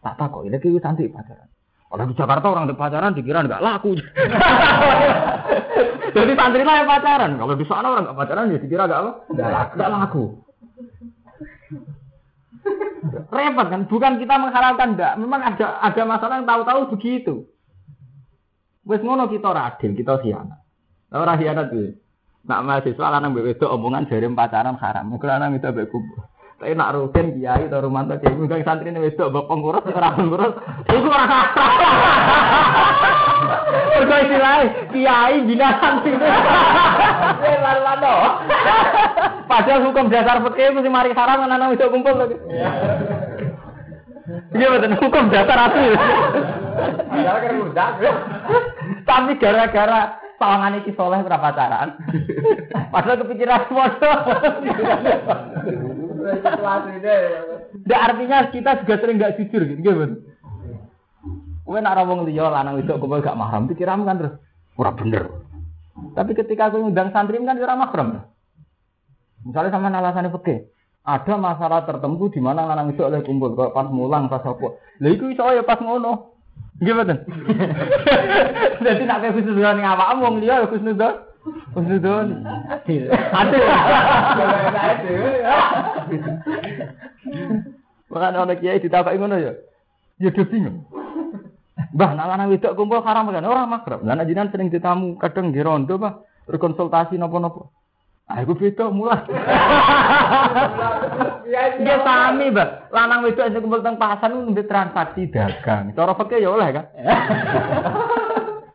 Tak 0.00 0.14
tak 0.16 0.28
kok. 0.32 0.44
Ini 0.48 0.56
kita 0.56 0.80
santri 0.80 1.12
pacaran. 1.12 1.48
Kalau 1.90 2.06
di 2.06 2.14
Jakarta 2.14 2.46
orang 2.46 2.70
di 2.70 2.74
pacaran 2.78 3.12
dikira 3.12 3.44
nggak 3.44 3.60
laku. 3.60 3.98
Jadi 6.16 6.32
santri 6.38 6.62
lah 6.62 6.74
yang 6.80 6.88
pacaran. 6.88 7.32
Kalau 7.36 7.54
di 7.58 7.66
sana 7.68 7.86
orang 7.90 8.04
nggak 8.08 8.18
pacaran 8.18 8.52
ya 8.54 8.58
dikira 8.62 8.88
nggak 8.88 9.00
apa? 9.02 9.12
Nggak 9.76 9.90
laku. 9.90 10.24
Repot 13.30 13.66
kan? 13.68 13.82
Bukan 13.88 14.12
kita 14.20 14.34
menghalalkan 14.36 14.88
enggak. 14.96 15.14
Memang 15.16 15.40
ada 15.40 15.80
ada 15.80 16.02
masalah 16.04 16.34
yang 16.40 16.48
tahu-tahu 16.48 16.80
begitu. 16.96 17.48
Wes 18.84 19.02
ngono 19.04 19.28
kita 19.28 19.50
radil, 19.52 19.92
kita 19.92 20.20
khianat. 20.20 20.60
Ora 21.12 21.34
khianat 21.36 21.68
piye? 21.74 21.98
Nak 22.46 22.60
mahasiswa 22.64 23.12
lanang 23.12 23.36
mbek 23.36 23.52
wedok 23.52 23.72
omongan 23.76 24.08
jare 24.08 24.30
pacaran 24.32 24.78
haram. 24.80 25.04
Mung 25.10 25.20
lanang 25.20 25.58
itu 25.58 25.68
mbek 25.68 25.90
kubu. 25.92 26.29
Tapi 26.60 26.76
nak 26.76 26.92
rutin 26.92 27.32
kiai 27.32 27.72
atau 27.72 27.80
romanto 27.80 28.20
kiai 28.20 28.36
mungkin 28.36 28.60
santri 28.60 28.92
ini 28.92 29.00
wedok 29.00 29.32
mbek 29.32 29.48
pengurus 29.48 29.80
ora 29.80 30.12
pengurus. 30.12 30.52
Iku 30.92 31.08
ora 31.08 31.40
Mergo 33.96 34.16
istilahnya 34.20 34.92
kiai 34.92 35.40
bina 35.48 35.80
santri. 35.80 36.12
Eh 37.40 37.56
lalu 37.64 38.16
Padahal 39.48 39.88
hukum 39.88 40.12
dasar 40.12 40.44
fikih 40.44 40.76
mesti 40.76 40.92
mari 40.92 41.16
haram 41.16 41.40
kan 41.40 41.48
anak 41.48 41.80
wedok 41.80 41.96
kumpul 41.96 42.12
lagi. 42.12 42.36
Iya 44.52 44.66
betul 44.76 45.00
hukum 45.00 45.32
dasar 45.32 45.64
mudah. 47.56 47.90
Tapi 49.08 49.32
gara-gara 49.40 50.20
sawangan 50.36 50.84
iki 50.84 50.92
soleh 50.92 51.24
berapa 51.24 51.40
pacaran. 51.40 51.96
Padahal 52.92 53.16
kepikiran 53.24 53.64
foto. 53.72 54.12
Nggak 57.86 58.00
artinya 58.00 58.38
kita 58.50 58.70
juga 58.84 58.94
sering 58.98 59.16
nggak 59.18 59.34
jujur 59.40 59.62
gitu, 59.66 59.80
gitu. 59.80 60.04
Kowe 61.70 61.78
nak 61.78 62.02
wong 62.02 62.26
liya 62.26 62.50
lanang 62.50 62.82
wedok 62.82 62.98
kowe 62.98 63.22
gak 63.22 63.38
mahram 63.38 63.70
dikiramu 63.70 64.02
kan 64.02 64.18
terus 64.18 64.34
ora 64.74 64.90
bener. 64.90 65.30
Tapi 66.18 66.34
ketika 66.34 66.66
aku 66.66 66.82
ngundang 66.82 67.14
santri 67.14 67.38
kan 67.38 67.54
ora 67.54 67.78
mahram. 67.78 68.26
Misalnya 69.46 69.70
sama 69.70 69.88
alasannya 69.88 70.34
peke. 70.34 70.66
Ada 71.00 71.38
masalah 71.40 71.86
tertentu 71.88 72.28
di 72.28 72.44
mana 72.44 72.66
lanang 72.66 72.92
itu 72.92 73.00
oleh 73.06 73.24
kumpul 73.24 73.56
kok 73.56 73.72
pas 73.72 73.88
mulang 73.88 74.28
pas 74.28 74.44
apa. 74.44 74.76
Lah 75.00 75.10
iku 75.14 75.32
iso 75.32 75.46
ya 75.48 75.64
pas 75.64 75.80
ngono. 75.80 76.36
Gimana? 76.80 77.12
Jadi 78.84 79.02
nak 79.04 79.24
khusnudon 79.32 79.80
yang 79.80 79.96
apa 79.96 80.18
wong 80.18 80.44
liya 80.44 80.64
ya 80.64 80.68
khusnudon. 80.68 81.29
Khusnudon. 81.72 82.44
Adil. 82.68 83.08
Adil. 83.10 83.60
Makanya 88.10 88.42
orang 88.42 88.58
kiai 88.58 88.82
ditakai 88.82 89.16
ngono 89.16 89.36
ya. 89.38 89.52
Ya 90.20 90.28
udah 90.34 90.46
bingung. 90.50 90.84
Mbah, 91.90 92.14
nak 92.14 92.28
lanang 92.30 92.52
wedok 92.52 92.76
kumpul 92.76 93.02
haram 93.02 93.32
kan 93.32 93.42
ora 93.42 93.66
makrab. 93.66 94.04
Lah 94.06 94.20
jenengan 94.22 94.52
sering 94.52 94.70
ditamu 94.70 95.18
kadang 95.18 95.50
di 95.50 95.58
rondo, 95.58 95.98
Pak, 95.98 96.46
berkonsultasi 96.46 97.18
napa-napa. 97.18 97.66
Ah, 98.30 98.46
iku 98.46 98.54
beda 98.54 98.94
mulai. 98.94 99.26
Dia 101.82 101.96
sami, 102.06 102.54
Mbak. 102.54 102.94
Lanang 102.94 103.26
wedok 103.26 103.50
sing 103.50 103.58
kumpul 103.58 103.82
teng 103.82 103.98
pasar 103.98 104.30
ku 104.30 104.38
nembe 104.38 104.62
transaksi 104.70 105.26
dagang. 105.34 105.90
Cara 105.98 106.14
fikih 106.14 106.38
ya 106.38 106.54
oleh 106.54 106.68
kan. 106.70 106.84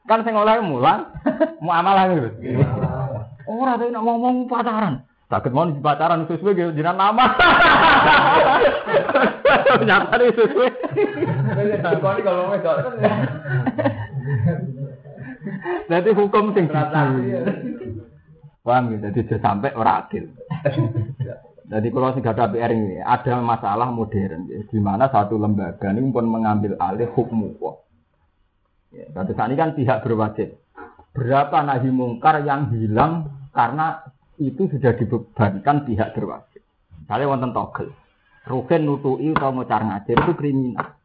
Kan 0.06 0.22
sing 0.22 0.38
oleh 0.38 0.62
mulang, 0.62 1.10
muamalah 1.65 2.13
gitu. 2.13 2.30
Ora 3.46 3.78
tapi 3.78 3.94
nak 3.94 4.06
ngomong 4.06 4.50
pacaran. 4.50 5.06
Sakit 5.26 5.54
mau 5.54 5.65
di 5.65 5.82
pacaran 5.82 6.30
sesuai 6.30 6.54
gitu 6.54 6.72
jenengan 6.78 7.10
nama. 7.10 7.26
Nyata 9.89 10.15
nih 10.22 10.30
sesuai. 10.38 10.70
Nanti 15.89 16.10
hukum 16.13 16.54
sing 16.54 16.70
transaksi. 16.70 17.26
Paham 18.65 18.89
gitu, 18.89 19.13
jadi 19.13 19.20
sudah 19.30 19.39
sampai 19.46 19.78
ora 19.78 20.02
adil. 20.02 20.26
Jadi 21.70 21.88
kalau 21.89 22.13
sing 22.18 22.26
ada 22.26 22.50
PR 22.50 22.72
ini, 22.74 22.98
ada 23.02 23.41
masalah 23.41 23.89
modern, 23.94 24.50
ya, 24.50 24.62
di 24.70 24.80
mana 24.82 25.10
satu 25.10 25.38
lembaga 25.38 25.89
ini 25.94 26.10
pun 26.10 26.26
mengambil 26.30 26.74
alih 26.82 27.10
hukum. 27.13 27.54
Ya, 28.95 29.12
ini 29.12 29.55
kan 29.60 29.75
pihak 29.75 30.08
berwajib. 30.08 30.55
Berapa 31.12 31.63
nahi 31.67 31.91
mungkar 31.91 32.39
yang 32.47 32.71
hilang 32.71 33.27
karena 33.51 34.03
itu 34.39 34.71
sudah 34.71 34.95
dibebankan 34.95 35.84
pihak 35.84 36.15
berwajib. 36.15 36.63
Misalnya 37.03 37.27
wonten 37.27 37.51
togel, 37.51 37.88
Rugen 38.45 38.81
nutui 38.86 39.34
atau 39.36 39.51
ngocar 39.51 39.81
ngajar 39.84 40.15
itu 40.21 40.34
kriminal. 40.38 40.95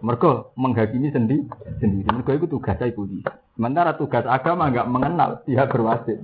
Mereka 0.00 0.54
menghakimi 0.60 1.08
sendiri, 1.08 1.48
sendiri. 1.80 2.06
Mereka 2.08 2.36
itu 2.36 2.46
tugasnya 2.46 2.92
polisi. 2.92 3.24
Sementara 3.56 3.96
tugas 3.96 4.28
agama 4.28 4.68
nggak 4.68 4.88
mengenal 4.88 5.40
pihak 5.42 5.72
berwajib. 5.72 6.20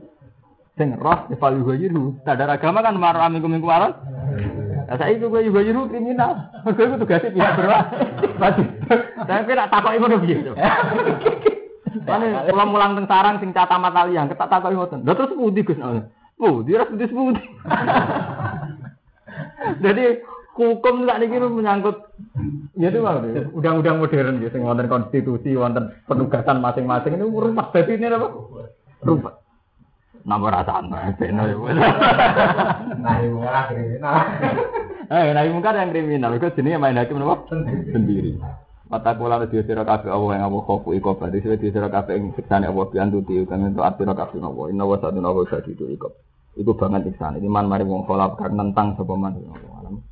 Sing 0.76 0.96
roh 0.96 1.28
eval 1.32 1.56
yuhayiru. 1.60 2.20
Sadar 2.24 2.52
agama 2.52 2.84
kan 2.84 2.94
marah 3.00 3.28
minggu 3.32 3.48
minggu 3.48 3.66
malam. 3.66 3.92
Nah, 4.92 5.00
saya 5.00 5.16
itu 5.16 5.24
gue 5.32 5.40
yuhayiru 5.48 5.88
kriminal. 5.88 6.52
Mereka 6.68 6.84
itu 6.84 6.96
tugasnya 7.00 7.32
pihak 7.32 7.52
berwajib. 7.56 8.66
Saya 9.24 9.40
kira 9.48 9.64
takut 9.72 9.96
itu 9.96 10.04
begitu. 10.20 10.52
Mana 12.04 12.44
pulang 12.44 12.68
mulang 12.68 12.92
teng 13.00 13.08
sarang 13.08 13.40
sing 13.40 13.56
cata 13.56 13.80
mata 13.80 14.04
liang, 14.04 14.28
ketak 14.28 14.52
takut 14.52 14.76
ngoten. 14.76 15.00
Lha 15.08 15.16
terus 15.16 15.32
putih 15.32 15.64
Gus. 15.64 15.80
Putih 16.36 16.76
ras 16.76 16.92
putih 16.92 17.08
putih. 17.08 17.46
Jadi 19.80 20.04
hukum 20.60 21.08
tak 21.08 21.24
niki 21.24 21.40
menyangkut 21.40 21.96
ya 22.76 22.92
itu 22.92 23.00
mau 23.00 23.16
undang-undang 23.56 23.96
modern 23.96 24.44
gitu 24.44 24.60
wonten 24.60 24.92
konstitusi 24.92 25.56
wonten 25.56 25.88
penugasan 26.04 26.60
masing-masing 26.60 27.16
ini 27.16 27.24
rumput 27.24 27.72
dadi 27.72 27.96
ini 27.96 28.12
apa 28.12 28.28
rumput 29.00 29.34
nama 30.22 30.46
rasa 30.50 30.82
beno 31.18 31.42
ya 31.46 31.56
Nah, 33.02 33.18
ibu 33.18 33.42
malah 33.42 33.66
kriminal. 33.66 34.14
eh 35.12 35.34
nah 35.34 35.42
mungkin 35.50 35.74
yang 35.74 35.90
kriminal. 35.90 36.30
Itu 36.38 36.54
jenis 36.54 36.78
main 36.78 36.98
hakim 36.98 37.18
apa 37.18 37.50
sendiri. 37.90 38.38
Mata 38.86 39.16
kula 39.16 39.42
nek 39.42 39.50
sira 39.50 39.82
kabeh 39.82 40.12
Allah 40.12 40.38
yang 40.38 40.52
Allah 40.52 40.62
khofu 40.62 40.92
iku 40.94 41.16
berarti 41.16 41.42
sira 41.42 41.56
sira 41.58 41.88
kabeh 41.90 42.14
ing 42.14 42.24
siksane 42.36 42.68
Allah 42.68 42.86
piantuti 42.92 43.42
kan 43.48 43.64
untuk 43.66 43.82
atira 43.82 44.14
kabeh 44.14 44.38
Allah. 44.38 44.64
Inna 44.70 44.84
wa 44.86 44.96
satuna 45.00 45.32
wa 45.32 45.42
sadidu 45.48 45.90
iku 45.90 46.12
iku. 46.54 46.76
Banget 46.78 47.10
siksan 47.10 47.40
iki 47.40 47.48
man 47.50 47.66
mari 47.66 47.82
wong 47.82 48.06
kholap 48.06 48.38
kan 48.38 48.54
nentang 48.54 48.94
sapa 48.94 49.16
man? 49.18 49.34
Alam 49.82 50.11